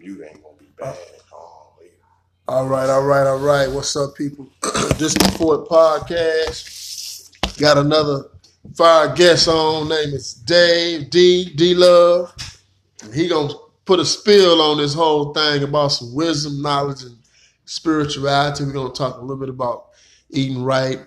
mute 0.00 0.22
ain't 0.26 0.42
gonna 0.42 0.56
be 0.58 0.66
oh. 0.80 0.84
bad. 0.84 0.96
Oh, 1.32 1.72
yeah. 1.82 1.88
All 2.48 2.66
right, 2.66 2.88
all 2.88 3.04
right, 3.04 3.26
all 3.26 3.38
right. 3.38 3.70
What's 3.70 3.94
up, 3.96 4.14
people? 4.14 4.48
this 4.96 5.14
is 5.14 5.36
Fort 5.36 5.68
Podcast. 5.68 7.58
Got 7.58 7.78
another 7.78 8.24
fire 8.74 9.14
guest 9.14 9.46
on. 9.48 9.88
Name 9.90 10.14
is 10.14 10.32
Dave 10.32 11.10
D 11.10 11.52
D 11.54 11.74
Love. 11.74 12.34
He 13.12 13.28
gonna 13.28 13.52
put 13.84 14.00
a 14.00 14.04
spill 14.04 14.62
on 14.62 14.78
this 14.78 14.94
whole 14.94 15.34
thing 15.34 15.62
about 15.62 15.88
some 15.88 16.14
wisdom, 16.14 16.62
knowledge, 16.62 17.02
and 17.02 17.18
spirituality. 17.66 18.64
We're 18.64 18.72
gonna 18.72 18.94
talk 18.94 19.18
a 19.18 19.20
little 19.20 19.36
bit 19.36 19.50
about 19.50 19.88
eating 20.30 20.62
right 20.62 21.00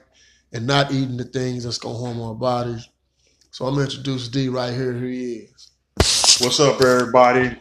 and 0.52 0.68
not 0.68 0.92
eating 0.92 1.18
the 1.18 1.24
things 1.24 1.64
that's 1.64 1.80
gonna 1.80 1.98
harm 1.98 2.22
our 2.22 2.36
bodies. 2.36 2.88
So 3.50 3.66
I'm 3.66 3.74
gonna 3.74 3.86
introduce 3.86 4.28
D 4.28 4.50
right 4.50 4.74
here. 4.74 4.94
Who 4.94 5.08
he 5.08 5.34
is. 5.34 5.72
What's 6.42 6.60
up, 6.60 6.80
everybody? 6.80 7.58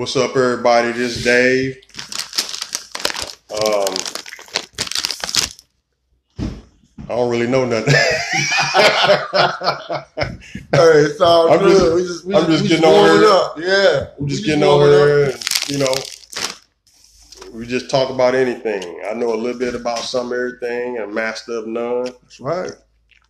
What's 0.00 0.16
up, 0.16 0.34
everybody? 0.34 0.92
This 0.92 1.18
is 1.18 1.24
Dave. 1.24 1.76
Um, 3.52 3.94
I 7.04 7.08
don't 7.16 7.28
really 7.30 7.46
know 7.46 7.66
nothing. 7.66 7.92
Hey, 10.72 11.00
it's 11.04 11.20
all 11.20 11.52
I'm 11.52 11.58
good. 11.58 11.76
just- 11.76 11.94
we 11.94 12.02
just, 12.02 12.24
we 12.24 12.34
I'm 12.34 12.46
just, 12.46 12.64
just 12.64 12.68
getting 12.70 12.86
over 12.86 13.22
it. 13.22 13.24
up. 13.24 13.58
Yeah, 13.58 14.06
I'm 14.18 14.24
we 14.24 14.30
just 14.30 14.46
getting 14.46 14.62
over 14.62 15.24
and, 15.24 15.34
you 15.68 15.78
know. 15.80 15.94
We 17.52 17.66
just 17.66 17.90
talk 17.90 18.08
about 18.08 18.34
anything. 18.34 19.02
I 19.06 19.12
know 19.12 19.34
a 19.34 19.36
little 19.36 19.58
bit 19.58 19.74
about 19.74 19.98
some 19.98 20.32
everything, 20.32 20.96
and 20.96 21.12
master 21.12 21.52
of 21.58 21.66
none. 21.66 22.04
That's 22.06 22.40
right. 22.40 22.72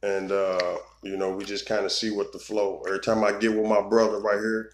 and 0.05 0.30
uh, 0.30 0.77
you 1.02 1.16
know, 1.16 1.30
we 1.32 1.45
just 1.45 1.66
kind 1.66 1.84
of 1.84 1.91
see 1.91 2.10
what 2.12 2.32
the 2.32 2.38
flow. 2.38 2.84
Every 2.87 3.01
time 3.01 3.24
I 3.24 3.32
get 3.32 3.57
with 3.57 3.66
my 3.66 3.80
brother 3.80 4.21
right 4.21 4.38
here, 4.38 4.71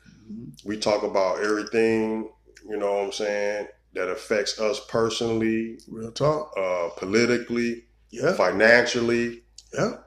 we 0.65 0.79
talk 0.79 1.03
about 1.03 1.41
everything. 1.45 2.31
You 2.69 2.77
know 2.78 2.95
what 2.97 3.05
I'm 3.06 3.12
saying 3.12 3.69
that 3.95 4.09
affects 4.11 4.61
us 4.61 4.81
personally, 4.89 5.78
Real 5.89 6.12
talk. 6.12 6.53
uh, 6.59 6.91
politically, 6.98 7.84
Yeah, 8.11 8.34
financially. 8.34 9.42
yeah. 9.75 9.98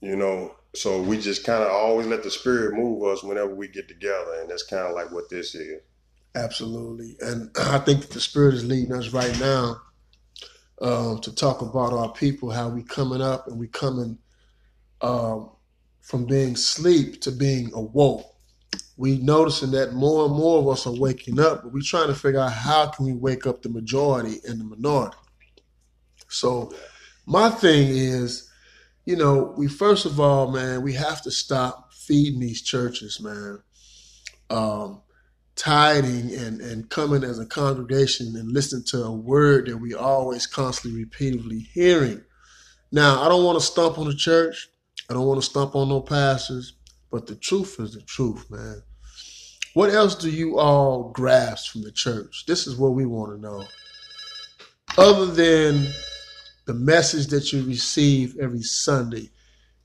You 0.00 0.16
know, 0.16 0.54
so 0.74 1.02
we 1.02 1.18
just 1.20 1.44
kind 1.44 1.62
of 1.64 1.70
always 1.70 2.06
let 2.06 2.22
the 2.22 2.30
spirit 2.30 2.74
move 2.74 3.04
us 3.04 3.22
whenever 3.24 3.54
we 3.54 3.68
get 3.68 3.88
together, 3.88 4.34
and 4.40 4.50
that's 4.50 4.64
kind 4.64 4.86
of 4.86 4.94
like 4.94 5.12
what 5.12 5.30
this 5.30 5.54
is. 5.54 5.80
Absolutely. 6.36 7.16
And 7.20 7.50
I 7.58 7.80
think 7.80 8.02
that 8.02 8.12
the 8.12 8.20
Spirit 8.20 8.54
is 8.54 8.64
leading 8.66 8.94
us 8.94 9.10
right 9.10 9.38
now 9.40 9.82
um, 10.82 11.20
to 11.22 11.34
talk 11.34 11.62
about 11.62 11.92
our 11.92 12.12
people, 12.12 12.50
how 12.50 12.68
we 12.70 12.82
coming 12.84 13.22
up 13.22 13.48
and 13.48 13.58
we 13.58 13.68
coming 13.68 14.18
um, 15.02 15.50
from 16.02 16.26
being 16.26 16.54
asleep 16.54 17.22
to 17.22 17.32
being 17.32 17.72
awoke. 17.74 18.26
We 18.98 19.18
noticing 19.18 19.70
that 19.70 19.94
more 19.94 20.26
and 20.26 20.34
more 20.34 20.58
of 20.58 20.68
us 20.68 20.86
are 20.86 20.92
waking 20.92 21.38
up, 21.38 21.62
but 21.62 21.72
we 21.72 21.82
trying 21.82 22.08
to 22.08 22.14
figure 22.14 22.40
out 22.40 22.52
how 22.52 22.88
can 22.88 23.06
we 23.06 23.12
wake 23.12 23.46
up 23.46 23.62
the 23.62 23.68
majority 23.68 24.40
and 24.44 24.60
the 24.60 24.64
minority. 24.64 25.16
So 26.28 26.74
my 27.24 27.48
thing 27.48 27.88
is, 27.88 28.50
you 29.06 29.16
know, 29.16 29.54
we 29.56 29.68
first 29.68 30.04
of 30.04 30.18
all, 30.18 30.50
man, 30.50 30.82
we 30.82 30.94
have 30.94 31.22
to 31.22 31.30
stop 31.30 31.94
feeding 31.94 32.40
these 32.40 32.60
churches, 32.60 33.20
man. 33.20 33.62
Um, 34.50 35.02
tithing 35.54 36.34
and, 36.34 36.60
and 36.60 36.88
coming 36.88 37.22
as 37.24 37.38
a 37.38 37.46
congregation 37.46 38.34
and 38.36 38.52
listening 38.52 38.84
to 38.84 39.04
a 39.04 39.12
word 39.12 39.66
that 39.66 39.76
we 39.76 39.94
always 39.94 40.46
constantly 40.46 41.00
repeatedly 41.00 41.60
hearing. 41.72 42.22
Now, 42.90 43.22
I 43.22 43.28
don't 43.28 43.44
want 43.44 43.60
to 43.60 43.64
stump 43.64 43.98
on 43.98 44.06
the 44.06 44.14
church. 44.14 44.70
I 45.10 45.14
don't 45.14 45.26
want 45.26 45.40
to 45.40 45.46
stump 45.46 45.76
on 45.76 45.88
no 45.88 46.00
pastors, 46.00 46.74
but 47.10 47.26
the 47.26 47.36
truth 47.36 47.76
is 47.80 47.94
the 47.94 48.02
truth, 48.02 48.50
man. 48.50 48.82
What 49.78 49.90
else 49.90 50.16
do 50.16 50.28
you 50.28 50.58
all 50.58 51.12
grasp 51.12 51.70
from 51.70 51.82
the 51.82 51.92
church? 51.92 52.46
This 52.46 52.66
is 52.66 52.74
what 52.74 52.94
we 52.94 53.06
want 53.06 53.30
to 53.30 53.40
know. 53.40 53.64
Other 54.96 55.26
than 55.26 55.86
the 56.64 56.74
message 56.74 57.28
that 57.28 57.52
you 57.52 57.62
receive 57.62 58.36
every 58.40 58.64
Sunday, 58.64 59.30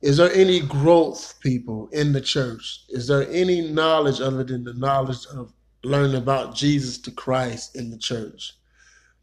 is 0.02 0.18
there 0.18 0.34
any 0.34 0.62
growth, 0.62 1.36
people, 1.42 1.90
in 1.92 2.12
the 2.12 2.22
church? 2.22 2.86
Is 2.90 3.06
there 3.06 3.30
any 3.30 3.70
knowledge 3.70 4.20
other 4.20 4.44
than 4.44 4.64
the 4.64 4.74
knowledge 4.74 5.28
of 5.28 5.53
learning 5.84 6.16
about 6.16 6.56
Jesus 6.56 6.98
to 6.98 7.12
Christ 7.12 7.76
in 7.76 7.92
the 7.92 7.98
church? 8.00 8.53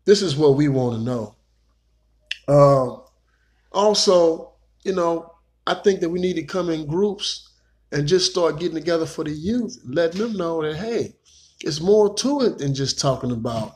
This 0.05 0.23
is 0.23 0.37
what 0.37 0.55
we 0.55 0.69
want 0.69 0.95
to 0.95 1.03
know. 1.03 1.35
Um, 2.47 3.03
also, 3.73 4.53
you 4.85 4.95
know, 4.95 5.35
I 5.67 5.75
think 5.75 5.99
that 5.99 6.11
we 6.11 6.21
need 6.21 6.37
to 6.37 6.45
come 6.45 6.71
in 6.71 6.87
groups 6.87 7.50
and 7.93 8.07
just 8.07 8.31
start 8.31 8.59
getting 8.59 8.77
together 8.77 9.07
for 9.07 9.25
the 9.25 9.31
youth, 9.31 9.79
letting 9.85 10.21
them 10.21 10.35
know 10.35 10.63
that, 10.63 10.77
hey, 10.77 11.15
it's 11.61 11.81
more 11.81 12.15
to 12.17 12.43
it 12.43 12.59
than 12.59 12.75
just 12.75 13.01
talking 13.01 13.33
about 13.33 13.75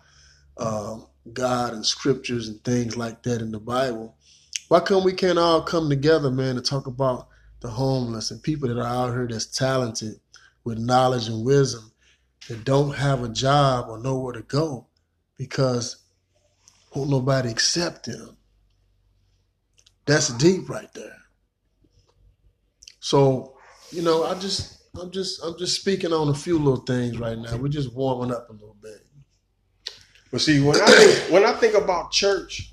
um, 0.56 1.06
God 1.32 1.74
and 1.74 1.84
scriptures 1.84 2.48
and 2.48 2.62
things 2.64 2.96
like 2.96 3.22
that 3.24 3.40
in 3.40 3.50
the 3.50 3.60
Bible. 3.60 4.16
Why 4.68 4.80
come 4.80 5.04
we 5.04 5.12
can't 5.12 5.38
all 5.38 5.62
come 5.62 5.88
together, 5.88 6.30
man, 6.30 6.54
to 6.54 6.62
talk 6.62 6.86
about 6.86 7.28
the 7.60 7.68
homeless 7.68 8.30
and 8.30 8.42
people 8.42 8.68
that 8.68 8.78
are 8.78 8.86
out 8.86 9.12
here 9.12 9.26
that's 9.28 9.46
talented 9.46 10.20
with 10.64 10.78
knowledge 10.78 11.28
and 11.28 11.44
wisdom 11.44 11.92
that 12.48 12.64
don't 12.64 12.94
have 12.94 13.22
a 13.22 13.28
job 13.28 13.86
or 13.88 13.98
nowhere 13.98 14.32
to 14.32 14.42
go 14.42 14.86
because 15.36 15.96
won't 16.94 17.10
nobody 17.10 17.50
accept 17.50 18.06
them. 18.06 18.36
That's 20.06 20.28
deep 20.28 20.68
right 20.68 20.92
there. 20.94 21.16
So, 23.00 23.53
you 23.94 24.02
know, 24.02 24.24
I 24.24 24.34
just 24.34 24.78
I'm 25.00 25.10
just 25.10 25.42
I'm 25.44 25.56
just 25.58 25.80
speaking 25.80 26.12
on 26.12 26.28
a 26.28 26.34
few 26.34 26.58
little 26.58 26.84
things 26.84 27.18
right 27.18 27.38
now. 27.38 27.56
We're 27.56 27.68
just 27.68 27.92
warming 27.94 28.34
up 28.34 28.48
a 28.50 28.52
little 28.52 28.76
bit. 28.82 29.00
But 30.30 30.40
see, 30.40 30.60
when 30.60 30.80
I 30.80 30.86
think, 30.86 31.32
when 31.32 31.44
I 31.44 31.52
think 31.52 31.74
about 31.74 32.10
church, 32.10 32.72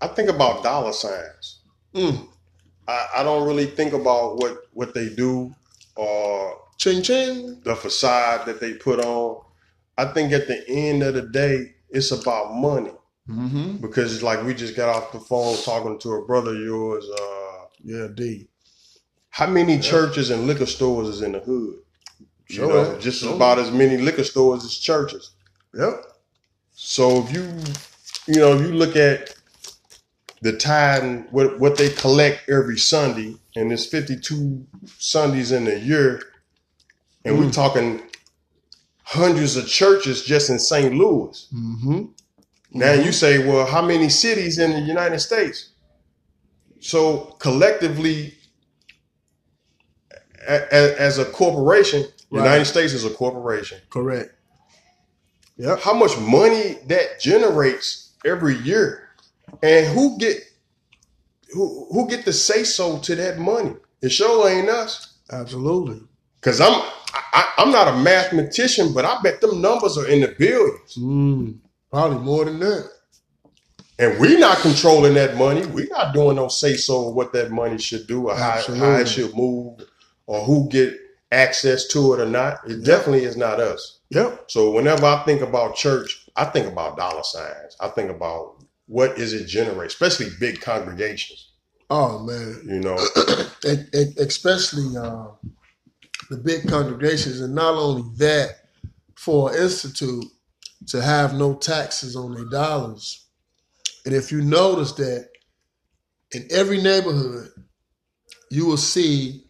I 0.00 0.08
think 0.08 0.28
about 0.28 0.62
dollar 0.62 0.92
signs. 0.92 1.60
Mm. 1.94 2.26
I, 2.88 3.06
I 3.18 3.22
don't 3.22 3.46
really 3.46 3.66
think 3.66 3.92
about 3.92 4.36
what 4.38 4.64
what 4.72 4.94
they 4.94 5.08
do 5.08 5.54
or 5.96 6.58
Ching 6.78 7.02
ching. 7.02 7.60
the 7.64 7.76
facade 7.76 8.46
that 8.46 8.60
they 8.60 8.74
put 8.74 8.98
on. 9.00 9.40
I 9.98 10.06
think 10.06 10.32
at 10.32 10.48
the 10.48 10.64
end 10.68 11.02
of 11.02 11.14
the 11.14 11.22
day, 11.22 11.74
it's 11.90 12.10
about 12.10 12.54
money 12.54 12.92
Mm-hmm. 13.28 13.76
because 13.76 14.12
it's 14.12 14.24
like 14.24 14.42
we 14.42 14.52
just 14.52 14.74
got 14.74 14.88
off 14.88 15.12
the 15.12 15.20
phone 15.20 15.56
talking 15.62 15.96
to 16.00 16.14
a 16.14 16.26
brother 16.26 16.50
of 16.56 16.60
yours. 16.60 17.06
Uh, 17.08 17.66
Yeah, 17.84 18.08
D. 18.12 18.48
how 19.32 19.46
many 19.48 19.78
churches 19.78 20.30
and 20.30 20.46
liquor 20.46 20.66
stores 20.66 21.08
is 21.08 21.22
in 21.22 21.32
the 21.32 21.40
hood? 21.40 21.76
You 22.48 22.56
Sure 22.56 22.68
know, 22.68 22.82
is. 22.92 23.02
just 23.04 23.20
Sure. 23.22 23.34
about 23.34 23.58
as 23.58 23.70
many 23.70 23.96
liquor 23.96 24.24
stores 24.24 24.62
as 24.64 24.74
churches. 24.76 25.30
Yep. 25.74 25.94
So 26.74 27.24
if 27.24 27.32
you, 27.34 27.42
you 28.32 28.40
know, 28.40 28.54
if 28.56 28.60
you 28.60 28.74
look 28.74 28.94
at 28.94 29.34
the 30.42 30.52
and 31.02 31.26
what 31.30 31.58
what 31.60 31.76
they 31.78 31.88
collect 31.90 32.48
every 32.50 32.78
Sunday, 32.78 33.36
and 33.56 33.70
there's 33.70 33.86
52 33.86 34.66
Sundays 34.98 35.50
in 35.52 35.66
a 35.66 35.76
year, 35.76 36.20
and 37.24 37.38
we're 37.38 37.46
Mm. 37.46 37.54
talking 37.54 38.02
hundreds 39.04 39.56
of 39.56 39.66
churches 39.66 40.24
just 40.24 40.50
in 40.50 40.58
St. 40.58 40.94
Louis. 40.94 41.46
Mm-hmm. 41.54 42.02
Now 42.72 42.92
you 42.92 43.12
say, 43.12 43.46
well, 43.46 43.66
how 43.66 43.82
many 43.82 44.08
cities 44.08 44.58
in 44.58 44.70
the 44.72 44.80
United 44.80 45.20
States? 45.20 45.70
So 46.80 47.36
collectively, 47.38 48.34
as 50.48 51.18
a 51.18 51.24
corporation, 51.24 52.04
Right. 52.30 52.44
United 52.44 52.64
States 52.64 52.92
is 52.94 53.04
a 53.04 53.10
corporation. 53.10 53.78
Correct. 53.90 54.30
Yep. 55.58 55.80
how 55.80 55.92
much 55.92 56.16
money 56.18 56.78
that 56.86 57.20
generates 57.20 58.12
every 58.24 58.56
year 58.60 59.10
and 59.62 59.86
who 59.86 60.16
get 60.18 60.38
who 61.52 61.86
who 61.92 62.08
get 62.08 62.24
to 62.24 62.32
say 62.32 62.64
so 62.64 62.98
to 63.00 63.14
that 63.16 63.38
money 63.38 63.74
it 64.00 64.08
sure 64.10 64.48
ain't 64.48 64.70
us 64.70 65.18
Absolutely. 65.30 66.00
because 66.40 66.58
i'm 66.60 66.72
I, 67.34 67.52
i'm 67.58 67.70
not 67.70 67.86
a 67.86 67.96
mathematician 67.98 68.94
but 68.94 69.04
i 69.04 69.20
bet 69.22 69.42
them 69.42 69.60
numbers 69.60 69.98
are 69.98 70.08
in 70.08 70.22
the 70.22 70.28
billions 70.38 70.96
Mm. 70.98 71.58
Probably 71.90 72.18
more 72.20 72.46
than 72.46 72.58
that. 72.60 72.88
and 73.98 74.18
we're 74.18 74.38
not 74.38 74.56
controlling 74.58 75.12
that 75.14 75.36
money 75.36 75.66
We're 75.66 75.86
not 75.90 76.14
doing 76.14 76.36
no 76.36 76.48
say 76.48 76.76
so 76.76 77.10
of 77.10 77.14
what 77.14 77.34
that 77.34 77.50
money 77.50 77.76
should 77.76 78.06
do 78.06 78.28
or 78.30 78.34
how, 78.36 78.62
how 78.74 78.92
it 78.96 79.06
should 79.08 79.36
move 79.36 79.82
or 80.26 80.44
who 80.44 80.68
get 80.70 80.94
access 81.30 81.86
to 81.88 82.14
it 82.14 82.20
or 82.20 82.26
not 82.26 82.58
it 82.68 82.84
definitely 82.84 83.24
is 83.24 83.36
not 83.36 83.60
us 83.60 84.00
Yep. 84.12 84.50
So 84.50 84.70
whenever 84.70 85.06
I 85.06 85.24
think 85.24 85.40
about 85.40 85.74
church, 85.74 86.28
I 86.36 86.44
think 86.44 86.66
about 86.66 86.98
dollar 86.98 87.22
signs. 87.22 87.76
I 87.80 87.88
think 87.88 88.10
about 88.10 88.62
what 88.86 89.18
is 89.18 89.32
it 89.32 89.46
generate, 89.46 89.86
especially 89.86 90.28
big 90.38 90.60
congregations. 90.60 91.52
Oh 91.88 92.18
man. 92.18 92.60
You 92.66 92.80
know, 92.80 92.98
E- 93.64 93.98
e- 93.98 94.14
especially 94.18 94.96
uh, 94.98 95.28
the 96.28 96.36
big 96.36 96.68
congregations, 96.68 97.40
and 97.40 97.54
not 97.54 97.74
only 97.74 98.02
that, 98.18 98.50
for 99.16 99.50
an 99.50 99.62
institute 99.62 100.24
to 100.88 101.00
have 101.00 101.32
no 101.34 101.54
taxes 101.54 102.14
on 102.14 102.34
their 102.34 102.44
dollars. 102.50 103.26
And 104.04 104.14
if 104.14 104.30
you 104.30 104.42
notice 104.42 104.92
that 104.92 105.28
in 106.32 106.46
every 106.50 106.82
neighborhood, 106.82 107.48
you 108.50 108.66
will 108.66 108.76
see 108.76 109.41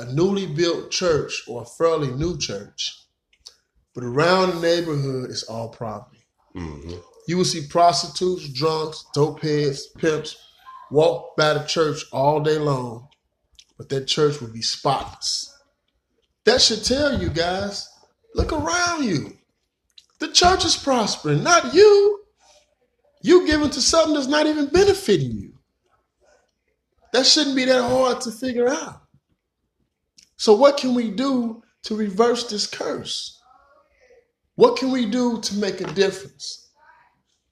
a 0.00 0.12
newly 0.12 0.46
built 0.46 0.90
church 0.90 1.42
or 1.46 1.62
a 1.62 1.66
fairly 1.66 2.10
new 2.12 2.38
church, 2.38 3.04
but 3.94 4.04
around 4.04 4.50
the 4.50 4.60
neighborhood 4.60 5.30
it's 5.30 5.42
all 5.44 5.68
property. 5.68 6.24
hmm 6.54 6.94
You 7.28 7.36
will 7.36 7.44
see 7.44 7.66
prostitutes, 7.68 8.48
drunks, 8.48 9.04
dope 9.14 9.40
heads, 9.42 9.86
pimps 9.98 10.36
walk 10.90 11.36
by 11.36 11.54
the 11.54 11.64
church 11.64 12.04
all 12.12 12.40
day 12.40 12.58
long, 12.58 13.08
but 13.76 13.88
that 13.90 14.06
church 14.06 14.40
will 14.40 14.52
be 14.52 14.62
spotless. 14.62 15.54
That 16.44 16.60
should 16.60 16.84
tell 16.84 17.20
you 17.20 17.28
guys 17.28 17.88
look 18.34 18.52
around 18.52 19.04
you. 19.04 19.36
The 20.18 20.28
church 20.28 20.64
is 20.64 20.76
prospering, 20.76 21.42
not 21.42 21.74
you. 21.74 22.20
You 23.22 23.46
giving 23.46 23.70
to 23.70 23.80
something 23.80 24.14
that's 24.14 24.26
not 24.26 24.46
even 24.46 24.66
benefiting 24.66 25.32
you. 25.32 25.52
That 27.12 27.26
shouldn't 27.26 27.56
be 27.56 27.66
that 27.66 27.82
hard 27.82 28.20
to 28.22 28.30
figure 28.30 28.68
out. 28.68 28.99
So, 30.40 30.54
what 30.54 30.78
can 30.78 30.94
we 30.94 31.10
do 31.10 31.62
to 31.82 31.94
reverse 31.94 32.48
this 32.48 32.66
curse? 32.66 33.42
What 34.54 34.78
can 34.78 34.90
we 34.90 35.04
do 35.04 35.38
to 35.38 35.54
make 35.56 35.82
a 35.82 35.92
difference? 35.92 36.70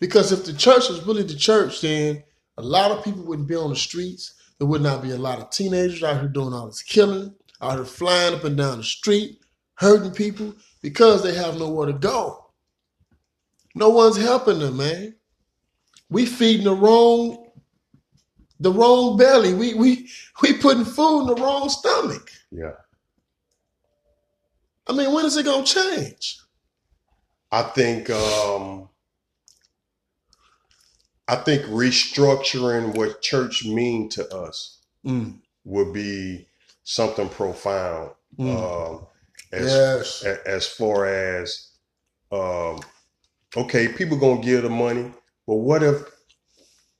Because 0.00 0.32
if 0.32 0.46
the 0.46 0.54
church 0.54 0.88
was 0.88 1.04
really 1.04 1.22
the 1.22 1.34
church, 1.34 1.82
then 1.82 2.24
a 2.56 2.62
lot 2.62 2.90
of 2.90 3.04
people 3.04 3.24
wouldn't 3.24 3.46
be 3.46 3.56
on 3.56 3.68
the 3.68 3.76
streets. 3.76 4.32
There 4.56 4.66
would 4.66 4.80
not 4.80 5.02
be 5.02 5.10
a 5.10 5.18
lot 5.18 5.38
of 5.38 5.50
teenagers 5.50 6.02
out 6.02 6.18
here 6.18 6.30
doing 6.30 6.54
all 6.54 6.68
this 6.68 6.80
killing, 6.80 7.34
out 7.60 7.74
here 7.74 7.84
flying 7.84 8.34
up 8.34 8.44
and 8.44 8.56
down 8.56 8.78
the 8.78 8.84
street, 8.84 9.40
hurting 9.74 10.12
people 10.12 10.54
because 10.80 11.22
they 11.22 11.34
have 11.34 11.58
nowhere 11.58 11.88
to 11.88 11.92
go. 11.92 12.46
No 13.74 13.90
one's 13.90 14.16
helping 14.16 14.60
them, 14.60 14.78
man. 14.78 15.14
We 16.08 16.24
feeding 16.24 16.64
the 16.64 16.74
wrong, 16.74 17.47
the 18.60 18.72
wrong 18.72 19.16
belly. 19.16 19.54
We 19.54 19.74
we 19.74 20.08
we 20.42 20.54
putting 20.58 20.84
food 20.84 21.22
in 21.22 21.26
the 21.28 21.36
wrong 21.42 21.68
stomach. 21.68 22.30
Yeah. 22.50 22.72
I 24.86 24.92
mean, 24.92 25.12
when 25.12 25.26
is 25.26 25.36
it 25.36 25.44
gonna 25.46 25.64
change? 25.64 26.40
I 27.52 27.62
think 27.62 28.10
um 28.10 28.88
I 31.28 31.36
think 31.36 31.62
restructuring 31.64 32.96
what 32.96 33.22
church 33.22 33.64
mean 33.64 34.08
to 34.10 34.28
us 34.34 34.78
Mm, 35.06 35.40
would 35.64 35.92
be 35.92 36.48
something 36.84 37.28
profound. 37.28 38.12
mm. 38.38 38.70
Um 38.94 39.06
as 39.52 39.64
yes. 39.64 40.22
a- 40.24 40.48
as 40.48 40.66
far 40.66 41.06
as 41.06 41.70
um 42.32 42.80
okay, 43.56 43.88
people 43.88 44.18
gonna 44.18 44.42
give 44.42 44.62
the 44.64 44.70
money, 44.70 45.12
but 45.46 45.56
what 45.56 45.82
if 45.82 46.02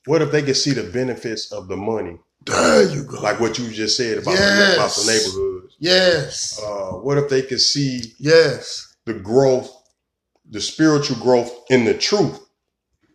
what 0.09 0.23
if 0.23 0.31
they 0.33 0.43
could 0.43 0.57
see 0.57 0.73
the 0.73 0.85
benefits 0.91 1.53
of 1.53 1.69
the 1.69 1.77
money? 1.77 2.19
There 2.47 2.83
you 2.91 3.05
go. 3.05 3.21
Like 3.21 3.41
what 3.41 3.59
you 3.59 3.69
just 3.71 3.97
said 3.97 4.19
about, 4.19 4.37
the, 4.37 4.75
about 4.75 4.91
the 4.95 5.03
Yes. 5.05 5.07
neighborhoods. 5.07 5.75
yes. 5.79 6.61
Uh, 6.63 6.93
what 6.99 7.19
if 7.19 7.29
they 7.29 7.43
could 7.43 7.61
see 7.61 8.15
Yes. 8.19 8.95
the 9.05 9.15
growth, 9.15 9.71
the 10.51 10.61
spiritual 10.61 11.17
growth 11.19 11.53
in 11.71 11.85
the 11.85 11.95
truth? 11.95 12.41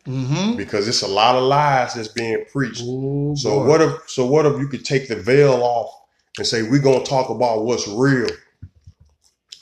Mm-hmm. 0.06 0.56
Because 0.56 0.86
it's 0.86 1.02
a 1.02 1.08
lot 1.08 1.34
of 1.34 1.42
lies 1.44 1.94
that's 1.94 2.08
being 2.08 2.44
preached. 2.52 2.82
Ooh, 2.82 3.34
So 3.36 3.60
boy. 3.60 3.66
what 3.68 3.80
if 3.82 3.92
so 4.08 4.26
what 4.26 4.44
if 4.46 4.58
you 4.60 4.68
could 4.68 4.84
take 4.84 5.08
the 5.08 5.16
veil 5.16 5.54
off 5.62 5.90
and 6.38 6.46
say 6.46 6.62
we're 6.62 6.78
gonna 6.82 7.02
talk 7.04 7.30
about 7.30 7.64
what's 7.64 7.88
real? 7.88 8.28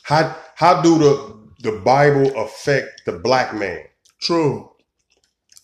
How 0.02 0.36
how 0.56 0.82
do 0.82 0.98
the 0.98 1.38
the 1.60 1.78
Bible 1.78 2.36
affect 2.36 3.02
the 3.06 3.12
black 3.12 3.54
man? 3.54 3.84
True. 4.20 4.68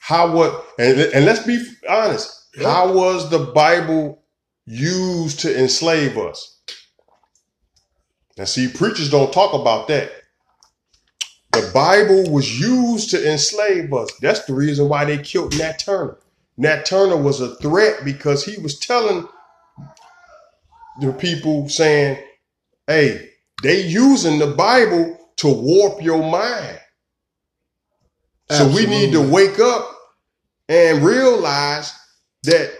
How 0.08 0.32
what 0.32 0.64
and, 0.78 0.98
and 0.98 1.26
let's 1.26 1.44
be 1.44 1.62
honest, 1.86 2.46
Yeah. 2.56 2.72
how 2.72 2.94
was 2.94 3.28
the 3.28 3.40
Bible 3.40 4.22
used 4.64 5.40
to 5.40 5.54
enslave 5.54 6.16
us? 6.16 6.60
Now 8.38 8.44
see, 8.44 8.68
preachers 8.68 9.10
don't 9.10 9.34
talk 9.34 9.52
about 9.52 9.86
that. 9.88 10.10
The 11.52 11.70
Bible 11.74 12.30
was 12.32 12.58
used 12.58 13.10
to 13.10 13.30
enslave 13.30 13.92
us. 13.92 14.10
That's 14.22 14.46
the 14.46 14.54
reason 14.54 14.88
why 14.88 15.04
they 15.04 15.18
killed 15.18 15.58
Nat 15.58 15.78
Turner. 15.78 16.16
Nat 16.56 16.86
Turner 16.86 17.18
was 17.18 17.42
a 17.42 17.56
threat 17.56 18.02
because 18.02 18.42
he 18.46 18.58
was 18.62 18.78
telling 18.78 19.28
the 21.02 21.12
people 21.12 21.68
saying, 21.68 22.18
hey, 22.86 23.28
they 23.62 23.82
using 23.82 24.38
the 24.38 24.46
Bible 24.46 25.20
to 25.36 25.52
warp 25.52 26.02
your 26.02 26.22
mind. 26.22 26.80
So 28.50 28.66
we 28.68 28.86
need 28.86 29.12
to 29.12 29.20
wake 29.20 29.60
up 29.60 29.96
and 30.68 31.02
realize 31.04 31.92
that 32.44 32.72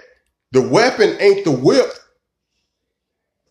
the 0.53 0.63
weapon 0.63 1.17
ain't 1.21 1.45
the 1.45 1.53
whip. 1.53 1.91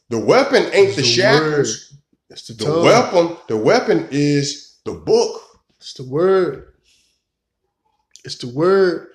The 0.10 0.20
weapon 0.20 0.64
ain't 0.74 0.90
It's 0.90 0.96
the, 0.96 1.02
the 1.02 1.08
shackles. 1.08 1.94
It's 2.30 2.48
the, 2.48 2.54
The 2.54 2.82
weapon, 2.82 3.38
the 3.48 3.58
weapon 3.58 4.08
is 4.12 4.80
the 4.86 4.94
book. 4.94 5.42
It's 5.78 5.94
the 5.94 6.04
word. 6.04 6.74
It's 8.26 8.38
the 8.38 8.48
word. 8.50 9.08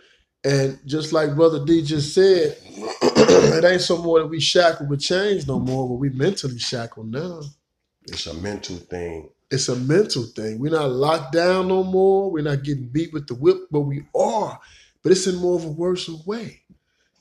And 0.45 0.79
just 0.87 1.13
like 1.13 1.35
Brother 1.37 1.65
D 1.65 1.83
just 1.83 2.15
said, 2.15 2.57
it 2.67 3.65
ain't 3.65 3.81
so 3.81 3.99
more 3.99 4.21
that 4.21 4.27
we 4.27 4.41
shackled 4.41 4.91
with 4.91 5.01
chains 5.01 5.47
no 5.47 5.61
more, 5.61 5.89
but 5.89 5.97
we 5.97 6.11
mentally 6.11 6.59
shackled 6.59 7.11
now. 7.11 7.43
It's 8.07 8.27
a 8.27 8.35
mental 8.35 8.77
thing. 8.77 9.31
It's 9.51 9.69
a 9.69 9.77
mental 9.77 10.25
thing. 10.25 10.59
We're 10.59 10.73
not 10.73 10.91
locked 10.91 11.33
down 11.33 11.69
no 11.69 11.85
more. 11.85 12.31
We're 12.31 12.43
not 12.43 12.65
getting 12.65 12.89
beat 12.89 13.13
with 13.13 13.29
the 13.29 13.35
whip, 13.35 13.69
but 13.71 13.83
we 13.83 14.05
are. 14.15 14.59
But 15.03 15.13
it's 15.13 15.27
in 15.27 15.37
more 15.37 15.57
of 15.57 15.65
a 15.65 15.69
worse 15.69 16.09
way. 16.27 16.63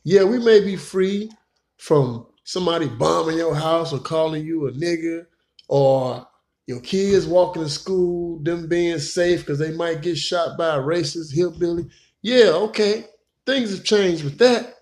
Yeah, 0.03 0.23
we 0.23 0.39
may 0.39 0.61
be 0.61 0.75
free 0.75 1.31
from 1.77 2.27
somebody 2.43 2.87
bombing 2.87 3.37
your 3.37 3.55
house 3.55 3.93
or 3.93 3.99
calling 3.99 4.45
you 4.45 4.67
a 4.67 4.71
nigger 4.71 5.25
or 5.67 6.27
your 6.67 6.79
kids 6.81 7.25
walking 7.25 7.63
to 7.63 7.69
school, 7.69 8.39
them 8.43 8.67
being 8.67 8.99
safe 8.99 9.41
because 9.41 9.59
they 9.59 9.71
might 9.71 10.01
get 10.01 10.17
shot 10.17 10.57
by 10.57 10.75
a 10.75 10.79
racist 10.79 11.33
hillbilly. 11.33 11.87
Yeah, 12.21 12.49
okay. 12.49 13.05
Things 13.45 13.71
have 13.71 13.83
changed 13.83 14.23
with 14.23 14.37
that, 14.39 14.75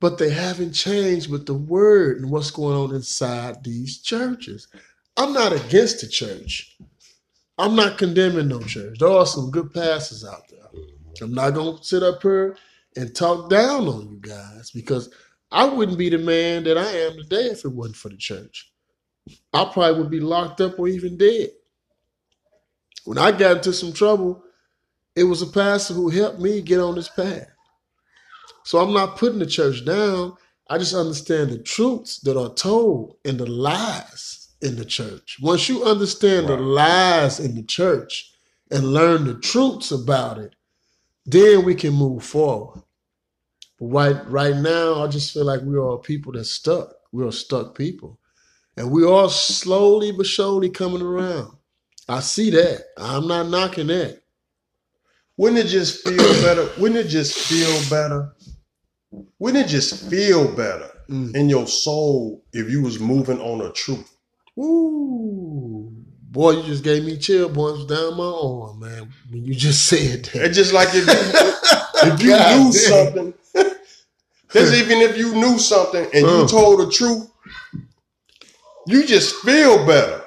but 0.00 0.18
they 0.18 0.30
haven't 0.30 0.72
changed 0.72 1.30
with 1.30 1.46
the 1.46 1.54
word 1.54 2.18
and 2.18 2.30
what's 2.30 2.50
going 2.50 2.76
on 2.76 2.94
inside 2.94 3.64
these 3.64 3.98
churches. 3.98 4.68
I'm 5.16 5.32
not 5.32 5.52
against 5.52 6.00
the 6.02 6.08
church. 6.08 6.76
I'm 7.58 7.74
not 7.74 7.98
condemning 7.98 8.48
no 8.48 8.60
church. 8.60 8.98
There 8.98 9.08
are 9.08 9.26
some 9.26 9.50
good 9.50 9.72
pastors 9.74 10.24
out. 10.24 10.47
I'm 11.20 11.34
not 11.34 11.54
going 11.54 11.78
to 11.78 11.84
sit 11.84 12.02
up 12.02 12.22
here 12.22 12.56
and 12.96 13.14
talk 13.14 13.50
down 13.50 13.86
on 13.88 14.08
you 14.10 14.18
guys 14.20 14.70
because 14.70 15.10
I 15.50 15.64
wouldn't 15.64 15.98
be 15.98 16.10
the 16.10 16.18
man 16.18 16.64
that 16.64 16.76
I 16.76 16.90
am 16.90 17.14
today 17.14 17.46
if 17.46 17.64
it 17.64 17.72
wasn't 17.72 17.96
for 17.96 18.08
the 18.08 18.16
church. 18.16 18.70
I 19.52 19.64
probably 19.72 20.00
would 20.00 20.10
be 20.10 20.20
locked 20.20 20.60
up 20.60 20.78
or 20.78 20.88
even 20.88 21.16
dead. 21.16 21.50
When 23.04 23.18
I 23.18 23.32
got 23.32 23.58
into 23.58 23.72
some 23.72 23.92
trouble, 23.92 24.44
it 25.16 25.24
was 25.24 25.42
a 25.42 25.46
pastor 25.46 25.94
who 25.94 26.10
helped 26.10 26.40
me 26.40 26.60
get 26.60 26.80
on 26.80 26.94
this 26.94 27.08
path. 27.08 27.48
So 28.64 28.78
I'm 28.78 28.92
not 28.92 29.16
putting 29.16 29.38
the 29.38 29.46
church 29.46 29.84
down. 29.84 30.34
I 30.68 30.78
just 30.78 30.94
understand 30.94 31.50
the 31.50 31.58
truths 31.58 32.20
that 32.20 32.38
are 32.38 32.52
told 32.54 33.16
and 33.24 33.38
the 33.38 33.46
lies 33.46 34.50
in 34.60 34.76
the 34.76 34.84
church. 34.84 35.38
Once 35.40 35.68
you 35.68 35.84
understand 35.84 36.48
the 36.48 36.56
lies 36.56 37.40
in 37.40 37.54
the 37.54 37.62
church 37.62 38.32
and 38.70 38.92
learn 38.92 39.24
the 39.24 39.38
truths 39.38 39.90
about 39.90 40.38
it, 40.38 40.54
then 41.28 41.64
we 41.64 41.74
can 41.74 41.94
move 41.94 42.24
forward. 42.24 42.82
But 43.80 43.86
right, 43.88 44.30
right 44.30 44.56
now, 44.56 45.04
I 45.04 45.08
just 45.08 45.32
feel 45.32 45.44
like 45.44 45.62
we 45.62 45.78
are 45.78 45.98
people 45.98 46.32
that's 46.32 46.50
stuck. 46.50 46.92
We're 47.12 47.32
stuck 47.32 47.76
people. 47.76 48.18
And 48.76 48.90
we 48.90 49.04
are 49.06 49.30
slowly 49.30 50.12
but 50.12 50.26
surely 50.26 50.70
coming 50.70 51.02
around. 51.02 51.56
I 52.08 52.20
see 52.20 52.50
that. 52.50 52.84
I'm 52.96 53.28
not 53.28 53.48
knocking 53.48 53.88
that. 53.88 54.22
Wouldn't 55.36 55.60
it 55.60 55.68
just 55.68 56.06
feel 56.06 56.16
better? 56.42 56.68
Wouldn't 56.80 57.00
it 57.06 57.08
just 57.08 57.38
feel 57.38 57.90
better? 57.90 58.34
Wouldn't 59.38 59.66
it 59.66 59.68
just 59.68 60.08
feel 60.10 60.54
better 60.54 60.90
Mm. 61.10 61.34
in 61.36 61.48
your 61.48 61.66
soul 61.66 62.44
if 62.52 62.70
you 62.70 62.82
was 62.82 63.00
moving 63.00 63.40
on 63.40 63.62
a 63.62 63.72
truth? 63.72 64.16
Ooh. 64.58 65.47
Boy, 66.30 66.52
you 66.52 66.62
just 66.64 66.84
gave 66.84 67.04
me 67.04 67.16
chill 67.16 67.48
points 67.48 67.86
down 67.86 68.16
my 68.16 68.24
arm, 68.24 68.80
man, 68.80 69.10
when 69.30 69.44
you 69.44 69.54
just 69.54 69.86
said 69.86 70.24
that. 70.26 70.44
It's 70.44 70.56
just 70.56 70.72
like 70.74 70.88
if 70.92 71.06
you, 71.06 72.12
if 72.12 72.22
you 72.22 72.30
God 72.30 72.56
knew 72.58 72.72
damn. 72.72 72.72
something, 72.72 73.34
that's 74.52 74.72
even 74.74 74.98
if 74.98 75.16
you 75.16 75.34
knew 75.34 75.58
something 75.58 76.04
and 76.12 76.26
you 76.26 76.46
told 76.46 76.80
the 76.80 76.90
truth, 76.90 77.30
you 78.86 79.06
just 79.06 79.36
feel 79.36 79.84
better 79.86 80.22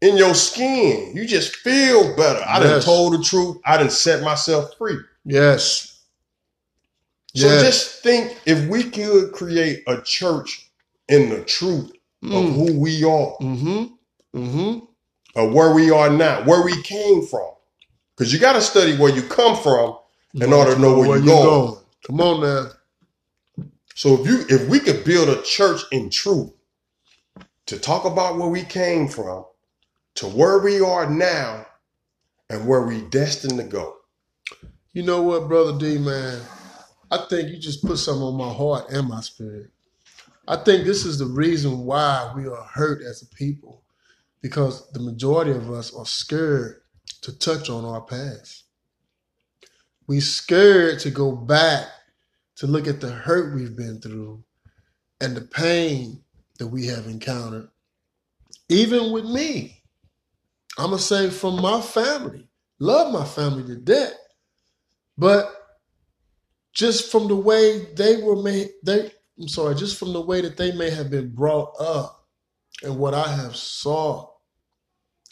in 0.00 0.16
your 0.16 0.34
skin. 0.34 1.12
You 1.14 1.26
just 1.26 1.56
feel 1.56 2.16
better. 2.16 2.42
I 2.46 2.58
done 2.58 2.68
Yes. 2.70 2.84
told 2.84 3.14
the 3.14 3.22
truth. 3.22 3.58
I 3.64 3.76
done 3.76 3.90
set 3.90 4.22
myself 4.24 4.70
free. 4.78 4.98
Yes. 5.24 6.00
So 7.36 7.46
Yes. 7.46 7.62
just 7.62 8.02
think 8.02 8.36
if 8.46 8.66
we 8.68 8.82
could 8.82 9.32
create 9.32 9.84
a 9.86 10.00
church 10.02 10.70
in 11.08 11.28
the 11.30 11.42
truth 11.44 11.92
of 12.24 12.30
Mm. 12.30 12.54
who 12.54 12.78
we 12.80 13.04
are, 13.04 13.36
Mm-hmm. 13.40 13.84
Mm-hmm. 14.36 14.84
Of 15.34 15.52
where 15.52 15.74
we 15.74 15.90
are 15.90 16.10
now, 16.10 16.42
where 16.44 16.64
we 16.64 16.80
came 16.82 17.26
from. 17.26 17.50
Because 18.16 18.32
you 18.32 18.38
got 18.38 18.54
to 18.54 18.60
study 18.60 18.96
where 18.96 19.14
you 19.14 19.22
come 19.22 19.56
from 19.56 19.96
in 20.34 20.52
order 20.52 20.74
to 20.74 20.80
know 20.80 20.98
where, 20.98 21.18
you're 21.18 21.26
going. 21.26 21.76
Come 22.06 22.20
on 22.20 22.40
now. 22.42 22.70
So 23.94 24.20
if 24.20 24.26
you 24.26 24.44
if 24.48 24.68
we 24.68 24.80
could 24.80 25.04
build 25.04 25.28
a 25.28 25.42
church 25.42 25.82
in 25.92 26.10
truth 26.10 26.50
to 27.66 27.78
talk 27.78 28.04
about 28.04 28.36
where 28.36 28.48
we 28.48 28.62
came 28.62 29.08
from, 29.08 29.44
to 30.16 30.26
where 30.26 30.58
we 30.58 30.80
are 30.80 31.08
now, 31.08 31.66
and 32.50 32.66
where 32.66 32.82
we 32.82 33.02
destined 33.02 33.58
to 33.58 33.64
go. 33.64 33.96
You 34.92 35.04
know 35.04 35.22
what, 35.22 35.48
brother 35.48 35.78
D, 35.78 35.98
man? 35.98 36.40
I 37.10 37.18
think 37.28 37.48
you 37.48 37.58
just 37.58 37.84
put 37.84 37.98
something 37.98 38.22
on 38.22 38.36
my 38.36 38.52
heart 38.52 38.90
and 38.90 39.08
my 39.08 39.20
spirit. 39.20 39.70
I 40.48 40.56
think 40.56 40.84
this 40.84 41.04
is 41.04 41.18
the 41.18 41.26
reason 41.26 41.84
why 41.84 42.32
we 42.36 42.46
are 42.48 42.64
hurt 42.64 43.02
as 43.02 43.22
a 43.22 43.26
people, 43.36 43.79
because 44.42 44.90
the 44.92 45.00
majority 45.00 45.50
of 45.50 45.70
us 45.70 45.94
are 45.94 46.06
scared 46.06 46.80
to 47.22 47.38
touch 47.38 47.68
on 47.68 47.84
our 47.84 48.00
past. 48.00 48.64
We 50.06 50.20
scared 50.20 51.00
to 51.00 51.10
go 51.10 51.32
back 51.32 51.86
to 52.56 52.66
look 52.66 52.86
at 52.86 53.00
the 53.00 53.10
hurt 53.10 53.54
we've 53.54 53.76
been 53.76 54.00
through 54.00 54.42
and 55.20 55.36
the 55.36 55.42
pain 55.42 56.22
that 56.58 56.66
we 56.66 56.86
have 56.86 57.06
encountered. 57.06 57.68
Even 58.68 59.12
with 59.12 59.24
me, 59.24 59.82
I'm 60.78 60.90
gonna 60.90 60.98
say 60.98 61.30
from 61.30 61.60
my 61.60 61.80
family, 61.80 62.48
love 62.78 63.12
my 63.12 63.24
family 63.24 63.64
to 63.64 63.76
death, 63.76 64.14
but 65.18 65.54
just 66.72 67.10
from 67.10 67.28
the 67.28 67.36
way 67.36 67.86
they 67.94 68.22
were 68.22 68.40
made, 68.40 68.70
they 68.84 69.10
I'm 69.38 69.48
sorry, 69.48 69.74
just 69.74 69.98
from 69.98 70.12
the 70.12 70.20
way 70.20 70.42
that 70.42 70.56
they 70.56 70.72
may 70.72 70.90
have 70.90 71.10
been 71.10 71.34
brought 71.34 71.74
up 71.80 72.26
and 72.82 72.98
what 72.98 73.14
I 73.14 73.26
have 73.26 73.56
saw 73.56 74.29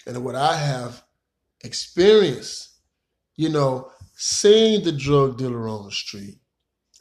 and 0.09 0.25
what 0.25 0.35
I 0.35 0.57
have 0.57 1.05
experienced, 1.63 2.71
you 3.37 3.51
know, 3.51 3.91
seeing 4.15 4.83
the 4.83 4.93
drug 4.93 5.37
dealer 5.37 5.69
on 5.69 5.85
the 5.85 5.93
street, 5.93 6.39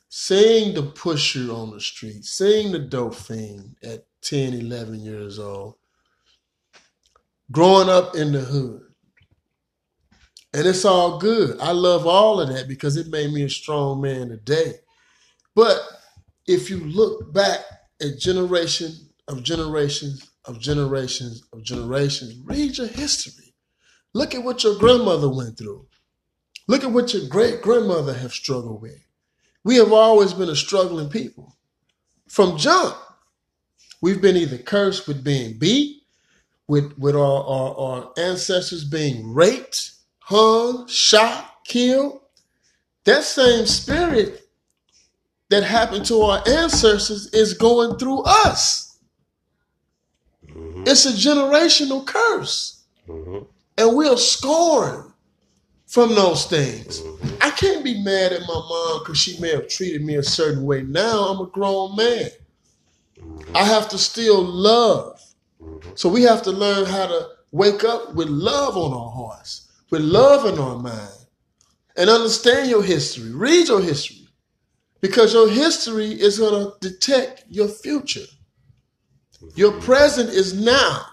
seeing 0.09 0.75
the 0.75 0.83
pusher 0.83 1.49
on 1.51 1.71
the 1.71 1.79
street, 1.79 2.25
seeing 2.25 2.73
the 2.73 2.79
dope 2.79 3.15
fiend 3.15 3.77
at 3.81 4.05
10, 4.21 4.53
11 4.53 4.99
years 4.99 5.39
old, 5.39 5.75
growing 7.49 7.87
up 7.89 8.15
in 8.15 8.33
the 8.33 8.41
hood. 8.41 8.81
And 10.53 10.67
it's 10.67 10.85
all 10.85 11.17
good. 11.17 11.59
I 11.61 11.71
love 11.71 12.05
all 12.05 12.41
of 12.41 12.49
that 12.49 12.67
because 12.67 12.97
it 12.97 13.07
made 13.07 13.31
me 13.31 13.43
a 13.43 13.49
strong 13.49 14.01
man 14.01 14.29
today. 14.29 14.73
But 15.55 15.79
if 16.45 16.69
you 16.69 16.79
look 16.79 17.33
back 17.33 17.61
at 18.01 18.19
generation 18.19 18.91
of 19.27 19.43
generations 19.43 20.29
of 20.47 20.59
generations 20.59 21.43
of 21.53 21.63
generations, 21.63 22.35
read 22.45 22.77
your 22.77 22.87
history. 22.87 23.53
Look 24.13 24.33
at 24.33 24.43
what 24.43 24.63
your 24.63 24.77
grandmother 24.77 25.29
went 25.29 25.57
through. 25.57 25.87
Look 26.67 26.83
at 26.83 26.91
what 26.91 27.13
your 27.13 27.27
great 27.27 27.61
grandmother 27.61 28.13
have 28.13 28.31
struggled 28.31 28.81
with. 28.81 28.99
We 29.63 29.75
have 29.75 29.91
always 29.91 30.33
been 30.33 30.49
a 30.49 30.55
struggling 30.55 31.09
people. 31.09 31.55
From 32.27 32.57
jump, 32.57 32.95
we've 34.01 34.21
been 34.21 34.37
either 34.37 34.57
cursed 34.57 35.07
with 35.07 35.23
being 35.23 35.57
beat, 35.57 36.03
with, 36.67 36.97
with 36.97 37.15
our, 37.15 37.43
our, 37.43 37.75
our 37.77 38.13
ancestors 38.17 38.83
being 38.83 39.33
raped, 39.33 39.91
hung, 40.19 40.87
shot, 40.87 41.63
killed. 41.65 42.21
That 43.05 43.23
same 43.23 43.65
spirit 43.65 44.49
that 45.49 45.63
happened 45.63 46.05
to 46.07 46.21
our 46.21 46.43
ancestors 46.47 47.27
is 47.33 47.53
going 47.53 47.97
through 47.97 48.23
us. 48.23 48.86
Mm-hmm. 50.87 50.91
It's 50.91 51.05
a 51.05 51.29
generational 51.29 52.05
curse. 52.05 52.83
Mm-hmm. 53.07 53.45
And 53.77 53.95
we're 53.95 54.17
scorned 54.17 55.11
from 55.85 56.15
those 56.15 56.45
things. 56.45 57.01
Mm-hmm. 57.01 57.35
I 57.41 57.51
can't 57.51 57.83
be 57.83 58.01
mad 58.03 58.33
at 58.33 58.41
my 58.41 58.47
mom 58.47 58.99
because 58.99 59.17
she 59.17 59.39
may 59.39 59.49
have 59.49 59.67
treated 59.67 60.03
me 60.03 60.15
a 60.15 60.23
certain 60.23 60.63
way. 60.63 60.83
Now 60.83 61.25
I'm 61.25 61.41
a 61.41 61.47
grown 61.47 61.95
man. 61.95 62.29
I 63.55 63.63
have 63.63 63.89
to 63.89 63.97
still 63.97 64.43
love. 64.43 65.21
So 65.95 66.07
we 66.07 66.21
have 66.23 66.43
to 66.43 66.51
learn 66.51 66.85
how 66.85 67.07
to 67.07 67.29
wake 67.51 67.83
up 67.83 68.13
with 68.13 68.27
love 68.27 68.77
on 68.77 68.93
our 68.93 69.09
hearts, 69.09 69.69
with 69.89 70.01
love 70.01 70.45
in 70.45 70.59
our 70.59 70.77
mind, 70.77 71.25
and 71.95 72.09
understand 72.09 72.69
your 72.69 72.83
history. 72.83 73.31
Read 73.31 73.67
your 73.67 73.81
history. 73.81 74.27
Because 75.01 75.33
your 75.33 75.49
history 75.49 76.11
is 76.11 76.39
going 76.39 76.71
to 76.71 76.89
detect 76.89 77.45
your 77.49 77.67
future. 77.67 78.25
Your 79.55 79.73
present 79.81 80.29
is 80.29 80.53
now. 80.53 81.05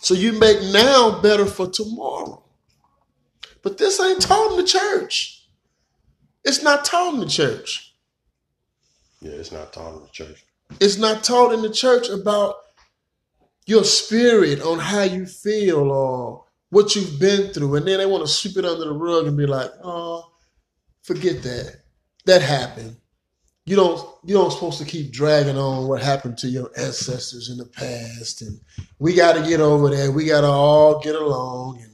So 0.00 0.14
you 0.14 0.32
make 0.32 0.62
now 0.72 1.20
better 1.20 1.46
for 1.46 1.68
tomorrow. 1.68 2.42
But 3.62 3.78
this 3.78 4.00
ain't 4.00 4.22
taught 4.22 4.52
in 4.52 4.56
the 4.56 4.66
church. 4.66 5.46
It's 6.44 6.62
not 6.62 6.84
taught 6.84 7.14
in 7.14 7.20
the 7.20 7.26
church. 7.26 7.94
Yeah, 9.20 9.32
it's 9.32 9.52
not 9.52 9.72
taught 9.72 9.96
in 9.96 10.02
the 10.02 10.08
church. 10.08 10.46
It's 10.80 10.96
not 10.96 11.22
taught 11.22 11.52
in 11.52 11.60
the 11.62 11.70
church 11.70 12.08
about 12.08 12.56
your 13.66 13.84
spirit 13.84 14.62
on 14.62 14.78
how 14.78 15.02
you 15.02 15.26
feel 15.26 15.90
or 15.90 16.44
what 16.70 16.96
you've 16.96 17.20
been 17.20 17.52
through. 17.52 17.76
And 17.76 17.86
then 17.86 17.98
they 17.98 18.06
want 18.06 18.24
to 18.24 18.32
sweep 18.32 18.56
it 18.56 18.64
under 18.64 18.86
the 18.86 18.94
rug 18.94 19.26
and 19.26 19.36
be 19.36 19.46
like, 19.46 19.70
oh, 19.84 20.32
forget 21.02 21.42
that. 21.42 21.82
That 22.24 22.40
happened. 22.40 22.96
You 23.66 23.76
don't 23.76 24.08
you 24.24 24.34
don't 24.34 24.50
supposed 24.50 24.78
to 24.78 24.84
keep 24.84 25.12
dragging 25.12 25.56
on 25.58 25.86
what 25.86 26.02
happened 26.02 26.38
to 26.38 26.48
your 26.48 26.70
ancestors 26.76 27.50
in 27.50 27.58
the 27.58 27.66
past. 27.66 28.42
And 28.42 28.60
we 28.98 29.14
gotta 29.14 29.46
get 29.46 29.60
over 29.60 29.90
that. 29.90 30.12
We 30.12 30.24
gotta 30.24 30.48
all 30.48 31.00
get 31.00 31.14
along 31.14 31.80
and 31.82 31.92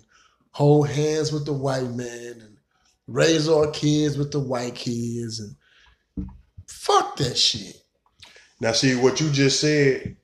hold 0.52 0.88
hands 0.88 1.32
with 1.32 1.44
the 1.44 1.52
white 1.52 1.90
man 1.90 2.40
and 2.40 2.56
raise 3.06 3.48
our 3.48 3.70
kids 3.70 4.16
with 4.16 4.32
the 4.32 4.40
white 4.40 4.74
kids 4.74 5.40
and 5.40 6.28
fuck 6.66 7.16
that 7.16 7.36
shit. 7.36 7.76
Now, 8.60 8.72
see 8.72 8.96
what 8.96 9.20
you 9.20 9.30
just 9.30 9.60
said. 9.60 10.16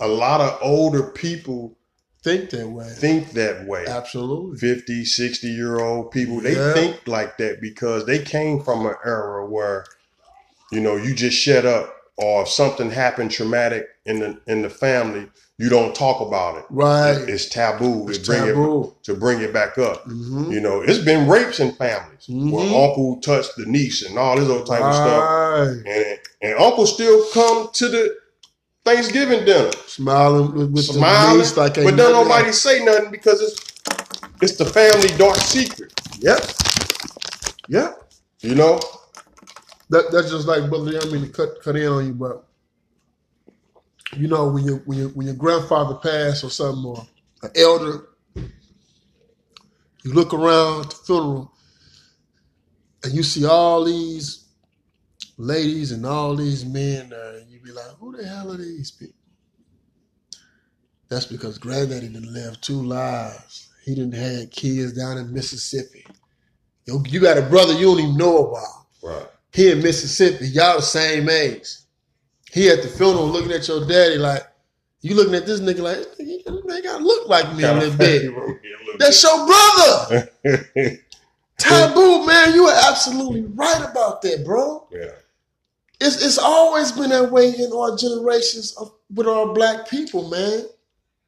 A 0.00 0.08
lot 0.08 0.40
of 0.40 0.58
older 0.60 1.04
people 1.04 1.78
Think 2.24 2.48
that 2.50 2.66
way. 2.68 2.88
think 2.88 3.32
that 3.32 3.66
way. 3.66 3.84
Absolutely. 3.86 4.56
50, 4.58 5.04
60 5.04 5.46
year 5.48 5.78
old 5.78 6.10
people, 6.10 6.40
they 6.40 6.56
Yeah. 6.56 6.72
think 6.72 7.06
like 7.06 7.36
that 7.36 7.60
because 7.60 8.06
they 8.06 8.18
came 8.18 8.62
from 8.62 8.86
an 8.86 8.94
era 9.04 9.44
where, 9.46 9.84
you 10.72 10.80
know, 10.80 10.96
you 10.96 11.14
just 11.14 11.36
shut 11.36 11.66
up 11.66 11.94
or 12.16 12.42
if 12.42 12.48
something 12.48 12.90
happened 12.90 13.30
traumatic 13.30 13.86
in 14.06 14.20
the 14.20 14.38
in 14.46 14.62
the 14.62 14.70
family, 14.70 15.28
you 15.58 15.68
don't 15.68 15.94
talk 15.94 16.20
about 16.20 16.56
it. 16.58 16.64
Right. 16.70 17.18
It's 17.28 17.46
taboo 17.46 18.08
It's 18.08 18.18
to 18.18 18.24
bring 18.24 18.44
taboo. 18.46 18.84
it 18.84 19.04
to 19.04 19.14
bring 19.14 19.40
it 19.42 19.52
back 19.52 19.76
up. 19.78 20.08
Mhm. 20.08 20.50
You 20.50 20.60
know, 20.60 20.80
it's 20.80 20.98
been 21.04 21.28
rapes 21.28 21.60
in 21.60 21.72
families 21.72 22.24
where 22.28 22.64
Mhm. 22.64 22.88
uncle 22.88 23.20
touched 23.20 23.56
the 23.56 23.66
niece 23.66 24.02
and 24.02 24.18
all 24.18 24.36
this 24.36 24.48
other 24.48 24.64
type 24.64 24.82
of 24.82 24.94
stuff. 24.94 25.24
And 25.86 26.18
and 26.40 26.58
uncle 26.58 26.86
still 26.86 27.22
come 27.34 27.68
to 27.74 27.88
the 27.88 28.16
Thanksgiving 28.84 29.44
dinner. 29.46 29.70
Smiling 29.86 30.54
with, 30.54 30.72
with 30.72 30.84
smiling, 30.84 31.38
the 31.38 31.54
like 31.56 31.74
but 31.74 31.96
don't 31.96 32.12
nobody 32.12 32.52
say 32.52 32.84
nothing 32.84 33.10
because 33.10 33.42
it's 33.42 33.72
it's 34.42 34.56
the 34.56 34.66
family 34.66 35.08
dark 35.18 35.36
secret. 35.36 35.92
Yep. 36.20 36.40
Yep. 37.68 38.12
You 38.42 38.54
know, 38.56 38.80
That 39.90 40.12
that's 40.12 40.30
just 40.30 40.46
like 40.48 40.68
brother. 40.70 40.98
I 41.00 41.06
mean 41.06 41.22
to 41.22 41.28
cut 41.32 41.62
cut 41.62 41.76
in 41.76 41.86
on 41.88 42.06
you, 42.06 42.14
but 42.14 42.46
you 44.16 44.28
know 44.28 44.48
when 44.48 44.64
you 44.64 44.82
when 44.86 44.98
you 44.98 45.08
when 45.10 45.26
your 45.28 45.36
grandfather 45.36 45.96
passed 45.96 46.44
or 46.44 46.50
something 46.50 46.84
or 46.84 47.06
an 47.42 47.50
elder, 47.56 48.08
you 50.04 50.12
look 50.12 50.34
around 50.34 50.86
at 50.86 50.90
the 50.90 50.96
funeral 51.06 51.52
and 53.04 53.14
you 53.14 53.22
see 53.22 53.46
all 53.46 53.84
these 53.84 54.46
ladies 55.38 55.92
and 55.92 56.06
all 56.06 56.36
these 56.36 56.64
men 56.64 57.12
you 57.48 57.53
be 57.64 57.72
like, 57.72 57.86
who 57.98 58.16
the 58.16 58.26
hell 58.26 58.52
are 58.52 58.56
these 58.56 58.90
people? 58.90 59.14
That's 61.08 61.26
because 61.26 61.58
granddaddy 61.58 62.08
didn't 62.08 62.32
live 62.32 62.60
two 62.60 62.82
lives. 62.82 63.68
He 63.84 63.94
didn't 63.94 64.14
have 64.14 64.50
kids 64.50 64.92
down 64.94 65.18
in 65.18 65.32
Mississippi. 65.32 66.06
You, 66.86 67.02
you 67.08 67.20
got 67.20 67.38
a 67.38 67.42
brother 67.42 67.74
you 67.74 67.86
don't 67.86 68.00
even 68.00 68.16
know 68.16 68.46
about. 68.48 68.86
right? 69.02 69.26
He 69.52 69.70
in 69.70 69.82
Mississippi. 69.82 70.48
Y'all 70.48 70.76
the 70.76 70.82
same 70.82 71.28
age. 71.28 71.68
He 72.50 72.68
at 72.68 72.82
the 72.82 72.88
funeral 72.88 73.26
looking 73.26 73.52
at 73.52 73.66
your 73.68 73.86
daddy 73.86 74.16
like, 74.16 74.42
you 75.00 75.14
looking 75.14 75.34
at 75.34 75.44
this 75.46 75.60
nigga 75.60 75.80
like, 75.80 75.96
this 76.16 76.18
nigga 76.46 76.82
gotta 76.82 77.04
look 77.04 77.28
like 77.28 77.54
me 77.54 77.62
a 77.64 77.74
little 77.74 77.96
bit. 77.96 78.32
That's 78.98 79.22
your 79.22 79.46
brother. 79.46 80.30
Taboo, 81.58 82.26
man. 82.26 82.54
You 82.54 82.66
are 82.66 82.90
absolutely 82.90 83.42
right 83.42 83.86
about 83.90 84.22
that, 84.22 84.44
bro. 84.44 84.88
yeah. 84.90 85.10
It's 86.04 86.24
it's 86.24 86.38
always 86.38 86.92
been 86.92 87.10
that 87.10 87.30
way 87.32 87.48
in 87.50 87.72
our 87.72 87.96
generations 87.96 88.72
of 88.76 88.92
with 89.14 89.26
our 89.26 89.52
black 89.54 89.88
people, 89.88 90.28
man. 90.28 90.64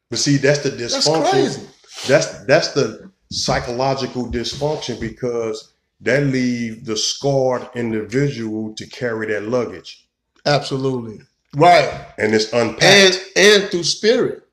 But 0.09 0.19
see, 0.19 0.37
that's 0.37 0.59
the 0.59 0.69
dysfunction. 0.69 1.21
That's 1.23 1.31
crazy. 1.31 1.67
That's 2.07 2.45
that's 2.45 2.73
the 2.73 3.11
psychological 3.31 4.27
dysfunction 4.31 4.99
because 5.01 5.73
that 6.01 6.23
leave 6.23 6.85
the 6.85 6.95
scarred 6.95 7.67
individual 7.75 8.73
to 8.75 8.85
carry 8.87 9.27
that 9.33 9.43
luggage, 9.43 10.07
Absolutely. 10.45 11.21
Right. 11.55 12.05
and 12.19 12.33
it's 12.35 12.53
unpacked. 12.53 12.83
And 12.83 13.19
and 13.35 13.63
through 13.71 13.83
spirit. 13.83 14.43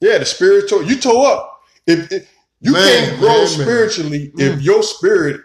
yeah, 0.00 0.18
the 0.18 0.26
spiritual 0.26 0.82
you 0.84 0.96
toe 0.98 1.24
up. 1.32 1.62
If, 1.86 2.12
if 2.12 2.28
you 2.60 2.72
Man, 2.72 3.08
can't 3.08 3.18
grow 3.20 3.28
man, 3.28 3.38
man. 3.38 3.46
spiritually 3.48 4.32
Mm. 4.36 4.40
if 4.40 4.62
your 4.62 4.82
spirit 4.82 5.40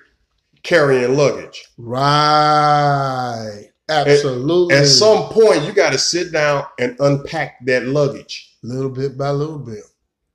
carrying 0.64 1.16
luggage. 1.16 1.64
Right. 1.78 3.70
Absolutely. 3.90 4.76
At 4.76 4.86
some 4.86 5.30
point, 5.30 5.64
you 5.64 5.72
got 5.74 5.92
to 5.94 5.98
sit 5.98 6.32
down 6.32 6.66
and 6.80 6.96
unpack 7.00 7.66
that 7.66 7.86
luggage. 7.88 8.56
little 8.62 8.90
bit 8.90 9.18
by 9.18 9.30
little 9.32 9.58
bit. 9.60 9.84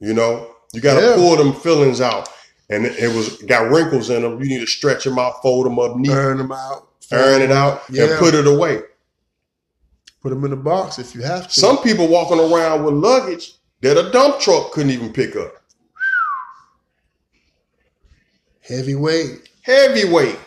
You 0.00 0.14
know, 0.14 0.50
you 0.72 0.80
got 0.80 0.98
to 0.98 1.06
Yeah. 1.06 1.14
pull 1.14 1.36
them 1.36 1.52
feelings 1.54 2.00
out, 2.00 2.28
and 2.70 2.84
it, 2.86 2.98
it 2.98 3.14
was 3.14 3.36
got 3.42 3.70
wrinkles 3.70 4.10
in 4.10 4.22
them. 4.22 4.42
You 4.42 4.48
need 4.48 4.60
to 4.60 4.66
stretch 4.66 5.04
them 5.04 5.18
out, 5.18 5.40
fold 5.42 5.66
them 5.66 5.78
up 5.78 5.96
neat, 5.96 6.08
Burn 6.10 6.38
them 6.38 6.52
out. 6.52 6.88
iron 7.12 7.42
it 7.42 7.52
out, 7.52 7.82
Yeah. 7.90 8.04
and 8.04 8.18
put 8.18 8.34
it 8.34 8.46
away. 8.46 8.80
Put 10.22 10.30
them 10.30 10.42
in 10.44 10.50
the 10.50 10.56
box 10.56 10.98
if 10.98 11.14
you 11.14 11.22
have 11.22 11.48
to. 11.48 11.60
Some 11.60 11.78
people 11.82 12.08
walking 12.08 12.40
around 12.40 12.82
with 12.84 12.94
luggage 12.94 13.52
that 13.82 13.98
a 13.98 14.10
dump 14.10 14.40
truck 14.40 14.72
couldn't 14.72 14.90
even 14.90 15.12
pick 15.12 15.36
up. 15.36 15.52
heavyweight, 18.60 19.48
Heavyweight. 19.62 20.38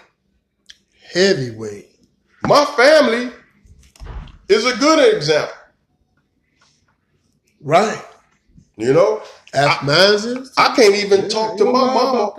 heavyweight. 1.14 1.87
My 2.48 2.66
family 2.66 3.32
is 4.50 4.66
a 4.66 4.78
good 4.78 5.16
example. 5.16 5.54
Right. 7.62 8.02
You 8.78 8.94
know, 8.94 9.24
Ask 9.54 9.84
mine's. 9.84 10.54
I 10.58 10.76
can't 10.76 10.96
even 10.96 11.24
Yeah, 11.24 11.30
talk 11.30 11.58
to 11.60 11.66
my 11.66 11.94
mama. 11.94 12.32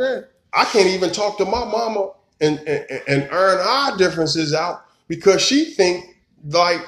I 0.54 0.64
can't 0.66 0.88
even 0.88 1.10
talk 1.10 1.38
to 1.38 1.44
my 1.44 1.64
mama 1.64 2.12
and 2.40 2.58
and, 2.60 3.02
and 3.08 3.28
earn 3.32 3.58
our 3.60 3.96
differences 3.98 4.54
out 4.54 4.84
because 5.08 5.42
she 5.42 5.66
think 5.74 6.16
like 6.44 6.86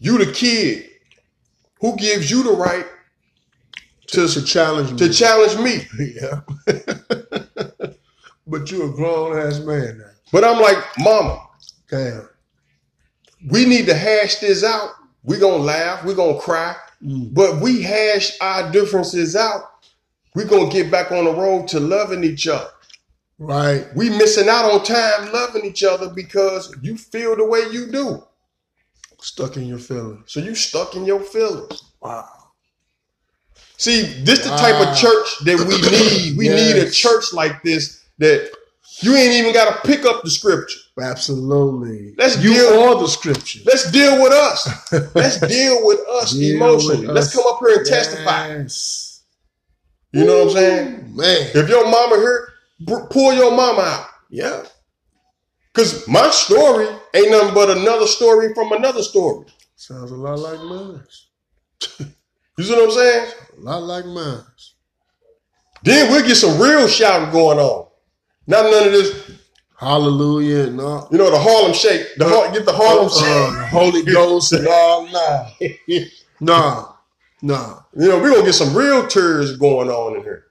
you 0.00 0.18
the 0.18 0.32
kid 0.32 0.90
who 1.80 1.96
gives 1.96 2.30
you 2.30 2.42
the 2.44 2.52
right 2.52 2.86
to 4.08 4.28
To 4.28 4.44
challenge 4.44 4.92
me. 4.92 4.98
to 4.98 5.12
challenge 5.12 5.58
me. 5.58 5.86
yeah. 6.20 6.40
but 8.46 8.70
you 8.70 8.84
a 8.84 8.90
grown 8.92 9.38
ass 9.38 9.60
man 9.60 9.98
now. 9.98 10.10
But 10.32 10.44
I'm 10.44 10.60
like, 10.60 10.78
mama, 10.98 11.47
Damn. 11.88 12.28
we 13.50 13.64
need 13.64 13.86
to 13.86 13.94
hash 13.94 14.36
this 14.36 14.64
out. 14.64 14.90
we 15.22 15.38
gonna 15.38 15.62
laugh, 15.62 16.04
we 16.04 16.14
gonna 16.14 16.38
cry, 16.40 16.74
Mm. 17.02 17.32
but 17.34 17.60
we 17.60 17.82
hash 17.82 18.36
our 18.40 18.70
differences 18.72 19.36
out. 19.36 19.62
we 20.34 20.44
gonna 20.44 20.70
get 20.70 20.90
back 20.90 21.10
on 21.12 21.24
the 21.24 21.32
road 21.32 21.66
to 21.68 21.80
loving 21.80 22.22
each 22.24 22.46
other. 22.46 22.70
Right. 23.38 23.86
We 23.94 24.08
missing 24.10 24.48
out 24.48 24.64
on 24.70 24.84
time 24.84 25.32
loving 25.32 25.64
each 25.64 25.82
other 25.84 26.10
because 26.10 26.74
you 26.82 26.96
feel 26.96 27.36
the 27.36 27.44
way 27.44 27.60
you 27.70 27.90
do. 27.90 28.24
Stuck 29.20 29.56
in 29.56 29.66
your 29.66 29.78
feelings. 29.78 30.24
So 30.26 30.40
you 30.40 30.54
stuck 30.54 30.94
in 30.94 31.04
your 31.04 31.20
feelings. 31.20 31.82
Wow. 32.00 32.28
See, 33.76 34.02
this 34.24 34.44
the 34.44 34.50
type 34.50 34.86
of 34.86 34.96
church 34.96 35.38
that 35.44 35.58
we 35.68 35.80
need. 35.90 36.36
We 36.38 36.48
need 36.48 36.76
a 36.76 36.90
church 36.90 37.32
like 37.32 37.62
this 37.62 38.04
that 38.18 38.50
you 39.02 39.14
ain't 39.16 39.32
even 39.34 39.52
got 39.52 39.72
to 39.82 39.88
pick 39.88 40.04
up 40.04 40.22
the 40.22 40.30
scripture. 40.30 40.78
Absolutely. 41.00 42.14
Let's 42.16 42.42
you 42.42 42.54
deal- 42.54 42.80
are 42.82 43.00
the 43.00 43.06
scripture. 43.08 43.60
Let's 43.64 43.90
deal 43.90 44.22
with 44.22 44.32
us. 44.32 44.68
Let's 45.14 45.40
deal 45.40 45.86
with 45.86 46.00
us 46.08 46.32
Deal 46.32 46.56
emotionally. 46.56 47.06
with 47.06 47.14
Let's 47.16 47.28
us. 47.28 47.34
come 47.34 47.44
up 47.52 47.60
here 47.60 47.78
and 47.78 47.86
testify. 47.86 48.48
Yes. 48.48 49.22
You 50.12 50.24
know 50.24 50.38
what 50.44 50.48
I'm 50.48 50.54
saying? 50.54 51.16
Man. 51.16 51.50
If 51.54 51.68
your 51.68 51.84
mama 51.90 52.16
here, 52.16 52.48
pull 53.10 53.34
your 53.34 53.52
mama 53.54 53.82
out. 53.82 54.06
Yeah. 54.30 54.64
Cause 55.74 56.08
my 56.08 56.30
story 56.30 56.88
ain't 57.14 57.30
nothing 57.30 57.54
but 57.54 57.70
another 57.76 58.06
story 58.06 58.52
from 58.54 58.72
another 58.72 59.02
story. 59.02 59.46
Sounds 59.76 60.10
a 60.10 60.16
lot 60.16 60.38
like 60.38 60.60
mine. 60.60 61.02
You 62.58 62.64
see 62.64 62.72
what 62.74 62.86
I'm 62.86 62.90
saying? 62.90 63.32
A 63.56 63.60
lot 63.60 63.82
like 63.84 64.04
mine. 64.04 64.42
Then 65.84 66.10
we'll 66.10 66.26
get 66.26 66.34
some 66.34 66.60
real 66.60 66.88
shouting 66.88 67.30
going 67.30 67.58
on. 67.60 67.87
Not 68.48 68.70
none 68.70 68.86
of 68.86 68.92
this, 68.92 69.30
Hallelujah 69.76 70.70
no. 70.70 71.06
you 71.12 71.18
know, 71.18 71.30
the 71.30 71.38
Harlem 71.38 71.72
Shake. 71.72 72.16
The 72.16 72.26
Har- 72.28 72.50
get 72.50 72.64
the 72.64 72.72
Harlem 72.72 73.08
Shake. 73.10 73.22
Uh, 73.62 73.66
Holy 73.68 74.02
Ghost 74.02 74.52
all. 74.68 75.06
Nah. 75.06 75.50
Nah. 76.40 76.92
Nah. 77.42 77.80
You 77.94 78.08
know, 78.08 78.18
we're 78.18 78.32
gonna 78.32 78.44
get 78.46 78.54
some 78.54 78.76
real 78.76 79.06
tears 79.06 79.56
going 79.58 79.90
on 79.90 80.16
in 80.16 80.22
here. 80.22 80.46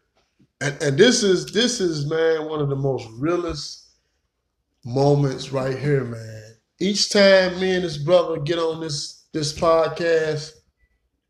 And, 0.61 0.81
and 0.81 0.97
this 0.97 1.23
is 1.23 1.47
this 1.47 1.81
is 1.81 2.09
man 2.09 2.47
one 2.47 2.61
of 2.61 2.69
the 2.69 2.75
most 2.75 3.07
realest 3.17 3.89
moments 4.85 5.51
right 5.51 5.77
here, 5.77 6.03
man. 6.05 6.43
Each 6.79 7.09
time 7.09 7.59
me 7.59 7.75
and 7.75 7.83
this 7.83 7.97
brother 7.97 8.39
get 8.39 8.59
on 8.59 8.79
this 8.79 9.25
this 9.33 9.51
podcast, 9.57 10.51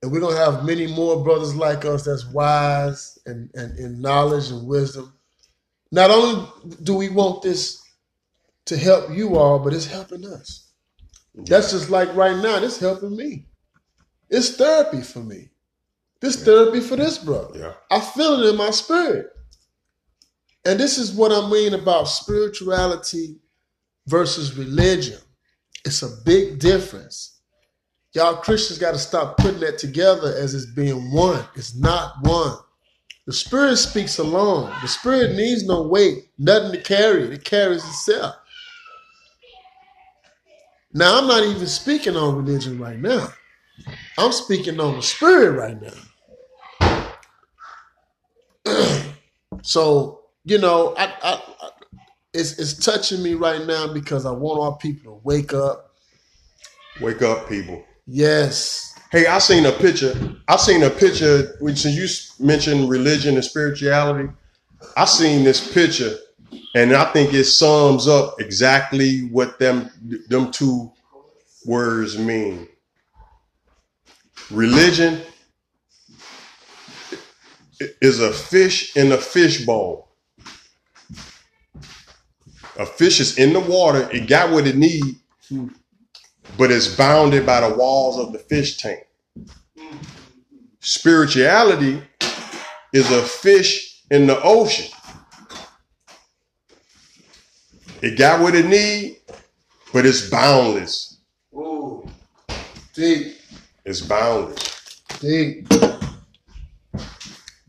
and 0.03 0.11
we're 0.11 0.19
gonna 0.19 0.35
have 0.35 0.65
many 0.65 0.85
more 0.85 1.23
brothers 1.23 1.55
like 1.55 1.85
us 1.85 2.03
that's 2.03 2.27
wise 2.27 3.17
and 3.25 3.49
and 3.55 3.79
in 3.79 4.01
knowledge 4.01 4.51
and 4.51 4.67
wisdom. 4.67 5.13
Not 5.91 6.11
only 6.11 6.47
do 6.83 6.95
we 6.95 7.09
want 7.09 7.41
this 7.41 7.81
to 8.65 8.77
help 8.77 9.09
you 9.11 9.37
all, 9.37 9.59
but 9.59 9.73
it's 9.73 9.85
helping 9.85 10.25
us. 10.25 10.71
That's 11.33 11.71
just 11.71 11.89
like 11.89 12.13
right 12.15 12.35
now, 12.35 12.57
it's 12.57 12.79
helping 12.79 13.15
me. 13.15 13.45
It's 14.29 14.55
therapy 14.55 15.01
for 15.01 15.19
me. 15.19 15.49
This 16.19 16.43
therapy 16.43 16.79
for 16.79 16.95
this 16.95 17.17
brother. 17.17 17.59
Yeah. 17.59 17.73
I 17.91 17.99
feel 17.99 18.41
it 18.41 18.49
in 18.49 18.57
my 18.57 18.71
spirit. 18.71 19.27
And 20.65 20.79
this 20.79 20.97
is 20.97 21.13
what 21.13 21.31
I 21.31 21.49
mean 21.49 21.73
about 21.73 22.09
spirituality 22.09 23.37
versus 24.07 24.57
religion. 24.57 25.19
It's 25.85 26.01
a 26.01 26.09
big 26.25 26.59
difference. 26.59 27.39
Y'all 28.13 28.35
Christians 28.35 28.79
got 28.79 28.93
to 28.93 28.99
stop 28.99 29.37
putting 29.37 29.59
that 29.59 29.77
together 29.77 30.33
as 30.35 30.53
it's 30.55 30.65
being 30.65 31.11
one. 31.11 31.45
It's 31.55 31.75
not 31.75 32.15
one. 32.21 32.57
The 33.27 33.33
spirit 33.33 33.75
speaks 33.75 34.17
alone. 34.19 34.73
The 34.81 34.87
spirit 34.87 35.35
needs 35.35 35.65
no 35.65 35.83
weight, 35.83 36.29
nothing 36.39 36.71
to 36.71 36.81
carry 36.81 37.23
it. 37.23 37.33
It 37.33 37.43
carries 37.43 37.85
itself. 37.85 38.35
Now, 40.93 41.19
I'm 41.19 41.27
not 41.27 41.43
even 41.43 41.67
speaking 41.67 42.15
on 42.15 42.37
religion 42.37 42.79
right 42.79 42.97
now. 42.97 43.27
I'm 44.17 44.31
speaking 44.31 44.79
on 44.79 44.95
the 44.95 45.01
spirit 45.03 45.51
right 45.59 45.77
now. 48.65 49.03
so, 49.61 50.21
you 50.45 50.57
know, 50.57 50.95
I, 50.97 51.05
I, 51.21 51.43
I 51.61 51.69
it's 52.33 52.57
it's 52.59 52.73
touching 52.73 53.21
me 53.21 53.33
right 53.33 53.65
now 53.65 53.93
because 53.93 54.25
I 54.25 54.31
want 54.31 54.61
our 54.61 54.77
people 54.77 55.15
to 55.15 55.21
wake 55.23 55.53
up. 55.53 55.91
Wake 57.01 57.21
up, 57.21 57.49
people. 57.49 57.83
Yes. 58.05 58.96
Hey, 59.09 59.25
I 59.25 59.39
seen 59.39 59.65
a 59.65 59.71
picture. 59.71 60.13
I 60.49 60.57
seen 60.57 60.83
a 60.83 60.89
picture 60.89 61.55
which 61.61 61.85
you 61.85 62.07
mentioned 62.39 62.89
religion 62.89 63.35
and 63.35 63.43
spirituality. 63.43 64.29
I 64.97 65.05
seen 65.05 65.45
this 65.45 65.73
picture, 65.73 66.13
and 66.75 66.93
I 66.93 67.05
think 67.13 67.33
it 67.33 67.45
sums 67.45 68.07
up 68.07 68.41
exactly 68.41 69.29
what 69.29 69.59
them 69.59 69.89
them 70.27 70.51
two 70.51 70.91
words 71.65 72.17
mean. 72.17 72.67
Religion 74.51 75.21
is 78.01 78.19
a 78.19 78.33
fish 78.33 78.95
in 78.97 79.13
a 79.13 79.17
fishbowl. 79.17 80.09
A 82.77 82.85
fish 82.85 83.21
is 83.21 83.37
in 83.37 83.53
the 83.53 83.61
water. 83.61 84.09
It 84.11 84.27
got 84.27 84.51
what 84.51 84.67
it 84.67 84.75
need, 84.75 85.15
but 86.57 86.71
it's 86.71 86.87
bounded 86.95 87.45
by 87.45 87.61
the 87.67 87.75
walls 87.75 88.17
of 88.19 88.31
the 88.33 88.39
fish 88.39 88.77
tank. 88.77 89.05
Spirituality 90.79 92.01
is 92.93 93.11
a 93.11 93.21
fish 93.21 94.03
in 94.09 94.27
the 94.27 94.41
ocean. 94.41 94.91
It 98.01 98.17
got 98.17 98.41
what 98.41 98.55
it 98.55 98.65
need, 98.67 99.17
but 99.91 100.05
it's 100.05 100.29
boundless. 100.29 101.17
Ooh. 101.53 102.07
Deep. 102.93 103.35
It's 103.85 104.01
boundless. 104.01 105.01
Deep. 105.19 105.67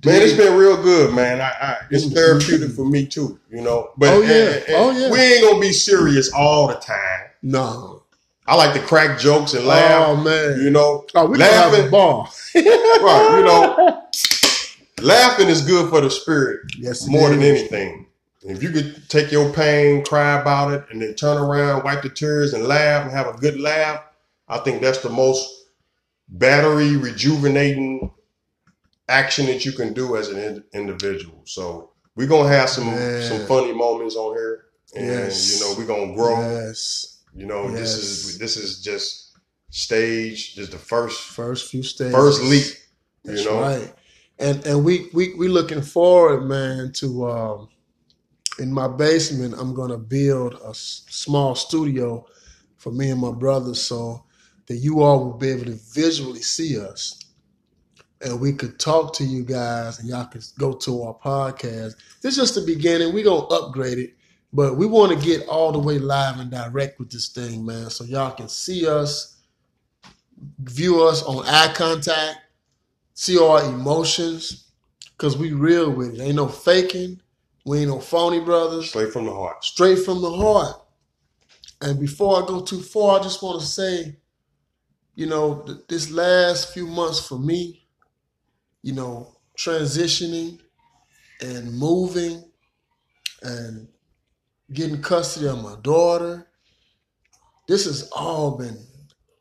Man, 0.05 0.23
it's 0.23 0.35
been 0.37 0.57
real 0.57 0.81
good, 0.81 1.13
man. 1.15 1.41
I, 1.41 1.49
I 1.49 1.77
it's 1.91 2.05
mm-hmm. 2.05 2.15
therapeutic 2.15 2.71
for 2.71 2.85
me 2.85 3.05
too, 3.07 3.41
you 3.51 3.61
know. 3.63 3.91
But 3.97 4.13
Oh, 4.15 4.21
yeah. 4.21 4.29
and- 4.29 4.55
and 4.57 4.77
Oh, 4.77 4.91
yeah. 4.93 5.11
we 5.11 5.19
ain't 5.19 5.43
gonna 5.45 5.61
be 5.61 5.73
serious 5.73 6.33
all 6.33 6.69
the 6.69 6.75
time. 6.77 7.25
No. 7.43 7.98
I 8.49 8.55
like 8.57 8.75
to 8.75 8.81
crack 8.87 9.19
jokes 9.19 9.55
and 9.55 9.67
laugh. 9.67 10.09
Oh 10.09 10.17
man. 10.17 10.61
You 10.61 10.71
know, 10.71 11.07
Oh, 11.15 11.27
we 11.27 11.39
gonna 11.39 11.51
have 11.53 11.73
a 11.73 11.77
laughing, 11.77 11.91
ball. 11.91 12.29
right? 12.55 13.37
You 13.39 13.45
know, 13.45 14.05
laughing 15.07 15.49
is 15.49 15.63
good 15.67 15.91
for 15.91 16.01
the 16.01 16.11
spirit 16.11 16.61
Yes, 16.79 17.07
more 17.09 17.31
than 17.31 17.43
anything. 17.43 18.07
If 18.43 18.63
you 18.63 18.71
could 18.71 19.09
take 19.11 19.31
your 19.33 19.53
pain, 19.53 20.05
cry 20.05 20.41
about 20.41 20.73
it, 20.73 20.85
and 20.91 21.03
then 21.03 21.15
turn 21.15 21.37
around, 21.39 21.85
wipe 21.85 22.03
the 22.03 22.09
tears, 22.09 22.55
and 22.55 22.65
laugh 22.65 23.03
and 23.05 23.11
have 23.13 23.27
a 23.27 23.39
good 23.39 23.61
laugh, 23.61 24.03
I 24.49 24.59
think 24.59 24.81
that's 24.81 25.03
the 25.03 25.11
most 25.11 25.67
battery 26.29 26.97
rejuvenating 26.97 28.11
action 29.09 29.47
that 29.47 29.65
you 29.67 29.73
can 29.73 29.93
do 29.93 30.17
as 30.17 30.29
an 30.29 30.39
in- 30.39 30.65
individual. 30.73 31.43
So 31.45 31.91
we're 32.17 32.29
gonna 32.29 32.49
have 32.49 32.71
some 32.71 32.87
Man. 32.87 33.23
some 33.23 33.47
funny 33.47 33.73
moments 33.73 34.17
on 34.17 34.35
here, 34.37 34.67
and 34.97 35.07
Yes. 35.07 35.55
you 35.61 35.67
know 35.67 35.75
we're 35.79 35.87
gonna 35.87 36.15
grow. 36.15 36.39
Yes. 36.41 37.18
You 37.39 37.47
know 37.47 37.71
this 37.71 37.95
is 37.95 38.39
this 38.39 38.57
is 38.57 38.83
just 38.83 39.39
stage, 39.71 40.57
just 40.57 40.73
the 40.73 40.79
first 40.79 41.21
First 41.21 41.71
few 41.71 41.85
stages. 41.85 42.13
first 42.13 42.43
leap. 42.43 42.67
You 43.23 43.31
That's 43.33 43.45
know, 43.45 43.61
right. 43.61 43.95
And 44.41 44.67
and 44.67 44.85
we 44.85 45.09
we 45.15 45.35
we 45.35 45.47
looking 45.47 45.83
forward, 45.83 46.43
man, 46.47 46.91
to 46.95 47.29
um 47.31 47.69
in 48.59 48.73
my 48.73 48.89
basement. 48.89 49.55
I'm 49.57 49.73
gonna 49.73 49.99
build 49.99 50.55
a 50.65 50.71
s- 50.71 51.05
small 51.09 51.55
studio 51.55 52.27
for 52.77 52.91
me 52.91 53.11
and 53.11 53.21
my 53.21 53.31
brothers 53.31 53.81
so 53.83 54.25
that 54.67 54.79
you 54.79 55.03
all 55.03 55.25
will 55.25 55.39
be 55.39 55.51
able 55.51 55.67
to 55.67 55.79
visually 55.95 56.43
see 56.43 56.79
us 56.81 57.25
and 58.21 58.41
we 58.41 58.53
could 58.53 58.79
talk 58.81 59.13
to 59.15 59.25
you 59.25 59.45
guys 59.45 60.01
and 60.01 60.09
y'all 60.09 60.25
could 60.27 60.45
go 60.59 60.73
to 60.73 61.03
our 61.05 61.15
podcast. 61.15 61.95
This 62.21 62.37
is 62.37 62.37
just 62.37 62.55
the 62.57 62.63
beginning. 62.63 63.15
We're 63.15 63.25
gonna 63.25 63.47
upgrade 63.47 63.99
it, 63.99 64.17
but 64.53 64.77
we 64.77 64.87
want 64.87 65.13
to 65.13 65.27
get 65.27 65.47
all 65.47 65.73
the 65.73 65.79
way 65.79 65.99
live 65.99 66.41
and 66.41 66.51
direct 66.51 66.99
with 66.99 67.11
this 67.11 67.29
thing, 67.29 67.65
man. 67.65 67.91
So 67.91 68.05
y'all 68.05 68.31
can 68.35 68.49
see 68.49 68.87
us, 68.87 69.37
view 70.61 71.03
us 71.03 71.23
on 71.23 71.45
eye 71.47 71.73
contact, 71.75 72.39
see 73.15 73.39
our 73.39 73.63
emotions, 73.65 74.71
cause 75.19 75.37
we 75.37 75.53
real 75.53 75.91
with 75.91 76.15
it. 76.15 76.21
Ain't 76.21 76.37
no 76.37 76.49
faking. 76.49 77.21
We 77.67 77.81
ain't 77.81 77.89
no 77.89 78.01
phony 78.01 78.41
brothers. 78.41 78.89
Straight 78.89 79.13
from 79.13 79.27
the 79.27 79.35
heart. 79.35 79.63
Straight 79.63 79.99
from 79.99 80.23
the 80.23 80.31
heart. 80.31 80.81
And 81.83 82.01
before 82.01 82.43
I 82.43 82.47
go 82.47 82.61
too 82.61 82.81
far, 82.81 83.21
I 83.21 83.23
just 83.23 83.43
want 83.43 83.61
to 83.61 83.67
say, 83.67 84.17
you 85.15 85.27
know, 85.27 85.63
th- 85.67 85.79
this 85.89 86.11
last 86.11 86.73
few 86.73 86.87
months 86.87 87.27
for 87.27 87.39
me, 87.39 87.87
you 88.83 88.95
know, 88.95 89.37
transitioning 89.57 90.61
and 91.41 91.73
moving 91.73 92.43
and 93.43 93.89
getting 94.73 95.03
custody 95.03 95.49
of 95.49 95.63
my 95.63 95.77
daughter, 95.83 96.47
this 97.67 97.85
has 97.85 98.09
all 98.13 98.57
been 98.59 98.79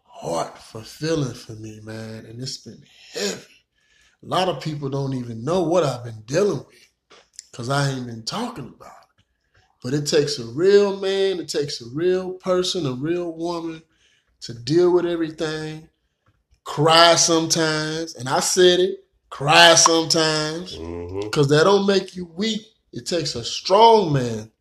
heart 0.05 0.57
fulfilling 0.57 1.33
for 1.33 1.53
me, 1.53 1.79
man. 1.83 2.25
And 2.25 2.41
it's 2.41 2.57
been 2.57 2.83
heavy. 3.13 3.43
A 4.23 4.25
lot 4.25 4.49
of 4.49 4.61
people 4.61 4.89
don't 4.89 5.13
even 5.13 5.43
know 5.43 5.61
what 5.61 5.83
I've 5.83 6.03
been 6.03 6.23
dealing 6.25 6.57
with 6.57 6.89
because 7.51 7.69
I 7.69 7.89
ain't 7.89 8.07
been 8.07 8.23
talking 8.23 8.73
about 8.75 8.87
it. 8.89 9.23
But 9.83 9.93
it 9.93 10.05
takes 10.05 10.39
a 10.39 10.45
real 10.45 10.99
man, 10.99 11.39
it 11.39 11.49
takes 11.49 11.81
a 11.81 11.89
real 11.93 12.33
person, 12.33 12.85
a 12.85 12.93
real 12.93 13.31
woman 13.31 13.83
to 14.41 14.53
deal 14.53 14.91
with 14.91 15.05
everything, 15.05 15.87
cry 16.63 17.15
sometimes. 17.15 18.15
And 18.15 18.27
I 18.27 18.39
said 18.39 18.79
it, 18.79 19.05
cry 19.29 19.75
sometimes 19.75 20.75
mm-hmm. 20.75 21.21
because 21.21 21.49
that 21.49 21.63
don't 21.63 21.87
make 21.87 22.15
you 22.15 22.25
weak. 22.25 22.61
It 22.91 23.05
takes 23.05 23.35
a 23.35 23.43
strong 23.43 24.13
man 24.13 24.51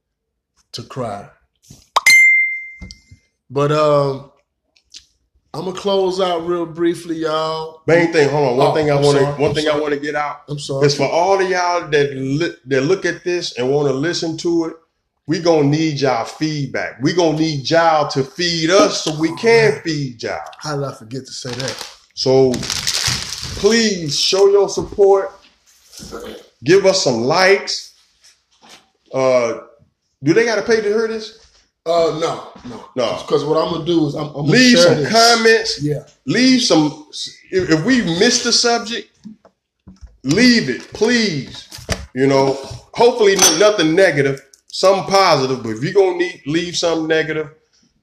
to 0.76 0.82
cry. 0.84 1.28
But 3.50 3.72
um, 3.72 4.30
I'm 5.54 5.64
gonna 5.64 5.76
close 5.76 6.20
out 6.20 6.46
real 6.46 6.66
briefly, 6.66 7.16
y'all. 7.16 7.80
Main 7.86 8.12
thing, 8.12 8.28
hold 8.28 8.48
on. 8.50 8.56
One 8.58 8.66
Oh, 8.68 8.74
thing 8.74 8.90
I 8.90 8.94
want 8.96 9.18
to, 9.18 9.24
one 9.40 9.50
I'm 9.50 9.54
thing 9.54 9.68
I 9.68 9.78
want 9.78 9.94
to 9.94 10.00
get 10.00 10.14
out 10.14 10.42
I'm 10.48 10.58
sorry. 10.58 10.84
It's 10.86 10.94
for 10.96 11.08
all 11.08 11.40
of 11.40 11.48
y'all 11.48 11.88
that 11.88 12.12
li- 12.14 12.56
that 12.66 12.82
look 12.82 13.06
at 13.06 13.24
this 13.24 13.56
and 13.58 13.70
want 13.70 13.88
to 13.88 13.94
listen 13.94 14.36
to 14.38 14.66
it. 14.66 14.76
We 15.26 15.40
gonna 15.40 15.68
need 15.68 16.00
y'all 16.00 16.24
feedback. 16.24 17.02
We 17.02 17.12
gonna 17.14 17.38
need 17.38 17.68
y'all 17.70 18.08
to 18.08 18.22
feed 18.22 18.70
us 18.70 19.02
so 19.04 19.18
we 19.18 19.34
can 19.36 19.80
feed 19.82 20.22
y'all. 20.22 20.40
How 20.58 20.76
did 20.76 20.84
I 20.84 20.92
forget 20.92 21.24
to 21.26 21.32
say 21.32 21.50
that? 21.50 21.90
So 22.14 22.52
please 23.60 24.18
show 24.18 24.48
your 24.48 24.68
support. 24.68 25.32
Give 26.64 26.84
us 26.86 27.02
some 27.02 27.22
likes. 27.22 27.94
Uh, 29.12 29.60
do 30.22 30.32
they 30.34 30.44
got 30.44 30.56
to 30.56 30.62
pay 30.62 30.76
to 30.76 30.82
hear 30.88 31.08
this? 31.08 31.42
Uh, 31.84 32.18
no, 32.20 32.50
no, 32.68 32.84
No. 32.96 33.18
Because 33.22 33.44
what 33.44 33.56
I'm 33.64 33.72
gonna 33.72 33.84
do 33.84 34.06
is 34.08 34.16
I'm, 34.16 34.26
I'm 34.28 34.32
gonna 34.32 34.48
Leave 34.48 34.76
share 34.76 34.82
some 34.88 34.96
this. 35.04 35.12
comments. 35.12 35.82
Yeah, 35.82 36.04
Leave 36.26 36.60
some. 36.62 37.06
If, 37.52 37.70
if 37.70 37.84
we 37.84 38.02
missed 38.02 38.42
the 38.42 38.52
subject, 38.52 39.08
leave 40.24 40.68
it, 40.68 40.82
please. 40.92 41.68
You 42.12 42.26
know, 42.26 42.54
hopefully 42.94 43.36
nothing 43.60 43.94
negative, 43.94 44.40
some 44.66 45.06
positive. 45.06 45.62
But 45.62 45.70
if 45.76 45.84
you're 45.84 45.92
gonna 45.92 46.16
need, 46.18 46.42
leave 46.46 46.76
something 46.76 47.06
negative, 47.06 47.50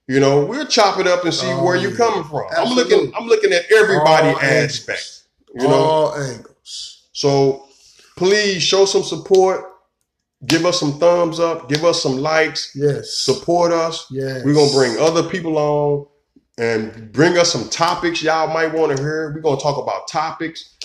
you 0.07 0.21
know, 0.21 0.45
we'll 0.45 0.65
chop 0.67 0.99
it 0.99 1.07
up 1.07 1.25
and 1.25 1.33
see 1.33 1.47
Oh, 1.51 1.63
where 1.65 1.75
you're 1.75 1.95
coming 1.95 2.23
from. 2.23 2.43
I'm 2.55 2.73
looking. 2.73 3.11
I'm 3.15 3.25
looking 3.27 3.51
at 3.51 3.69
everybody 3.69 4.29
All 4.29 4.39
aspect. 4.39 4.99
angles. 4.99 5.23
You 5.55 5.67
know, 5.67 5.73
all 5.75 6.15
angles. 6.15 7.07
so 7.11 7.67
please 8.15 8.63
show 8.63 8.85
some 8.85 9.03
support. 9.03 9.72
Give 10.45 10.65
us 10.65 10.79
some 10.79 10.99
thumbs 10.99 11.39
up. 11.39 11.69
Give 11.69 11.85
us 11.85 12.01
some 12.03 12.17
likes. 12.17 12.71
Yes, 12.75 13.17
Support 13.17 13.71
us. 13.71 14.07
yes. 14.11 14.43
We're 14.43 14.53
gonna 14.53 14.71
bring 14.73 14.97
other 14.99 15.23
people 15.29 15.57
on 15.57 16.07
and 16.57 17.11
bring 17.11 17.37
us 17.37 17.51
some 17.51 17.69
topics 17.69 18.21
y'all 18.21 18.53
might 18.53 18.73
want 18.73 18.95
to 18.95 19.01
hear. 19.01 19.31
We're 19.33 19.41
gonna 19.41 19.59
talk 19.61 19.77
about 19.81 20.07
topics. 20.07 20.77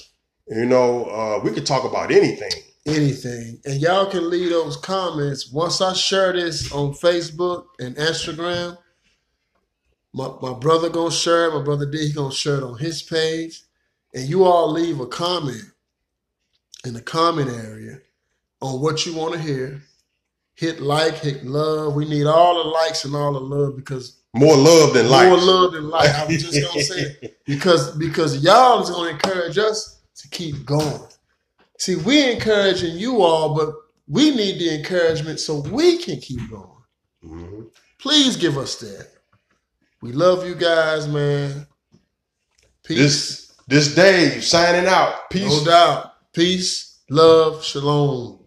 You 0.46 0.64
know, 0.66 1.04
uh, 1.06 1.40
we 1.44 1.50
could 1.50 1.66
talk 1.66 1.84
about 1.84 2.10
anything. 2.10 2.50
anything. 2.86 3.60
And 3.66 3.80
y'all 3.80 4.06
can 4.06 4.30
leave 4.30 4.50
those 4.50 4.76
comments. 4.76 5.50
Once 5.52 5.80
I 5.80 5.92
share 5.92 6.32
this 6.32 6.72
on 6.72 6.94
Facebook 6.94 7.66
and 7.80 7.96
Instagram, 7.96 8.78
my, 10.14 10.30
my 10.40 10.54
brother 10.54 10.88
gonna 10.88 11.10
share 11.10 11.46
it, 11.46 11.54
my 11.54 11.62
brother 11.62 11.84
D 11.84 12.06
he 12.06 12.12
gonna 12.12 12.32
share 12.32 12.56
it 12.56 12.62
on 12.62 12.78
his 12.78 13.02
page. 13.02 13.62
And 14.14 14.26
you 14.28 14.44
all 14.44 14.70
leave 14.70 15.00
a 15.00 15.06
comment 15.06 15.64
in 16.84 16.94
the 16.94 17.02
comment 17.02 17.50
area 17.50 17.98
on 18.60 18.80
what 18.80 19.06
you 19.06 19.14
want 19.14 19.34
to 19.34 19.40
hear. 19.40 19.82
Hit 20.54 20.80
like, 20.80 21.14
hit 21.18 21.44
love. 21.44 21.94
We 21.94 22.08
need 22.08 22.26
all 22.26 22.62
the 22.64 22.68
likes 22.70 23.04
and 23.04 23.14
all 23.14 23.32
the 23.32 23.40
love 23.40 23.76
because 23.76 24.20
More 24.34 24.56
love 24.56 24.92
than 24.94 25.08
like. 25.08 25.26
more 25.28 25.36
likes. 25.36 25.46
love 25.46 25.72
than 25.72 25.88
like. 25.88 26.10
I 26.10 26.26
was 26.26 26.42
just 26.42 26.68
gonna 26.68 26.82
say 26.84 27.16
it 27.22 27.38
because 27.46 27.96
because 27.96 28.42
y'all 28.42 28.82
is 28.82 28.90
gonna 28.90 29.10
encourage 29.10 29.56
us 29.58 30.00
to 30.16 30.28
keep 30.30 30.64
going. 30.64 31.00
See, 31.78 31.94
we 31.94 32.32
encouraging 32.32 32.96
you 32.96 33.22
all, 33.22 33.54
but 33.54 33.72
we 34.08 34.34
need 34.34 34.58
the 34.58 34.74
encouragement 34.74 35.38
so 35.38 35.60
we 35.60 35.98
can 35.98 36.18
keep 36.20 36.40
going. 36.50 36.82
Mhm. 37.24 37.66
Please 38.00 38.36
give 38.36 38.58
us 38.58 38.76
that. 38.80 39.08
We 40.02 40.10
love 40.12 40.44
you 40.46 40.56
guys, 40.56 41.06
man. 41.06 41.68
Peace. 42.82 42.98
This 42.98 43.52
this 43.68 43.94
day 43.94 44.40
signing 44.40 44.88
out. 44.88 45.30
Peace. 45.30 45.44
no 45.64 45.64
doubt. 45.64 46.14
Peace, 46.32 46.98
love, 47.10 47.62
shalom. 47.64 48.37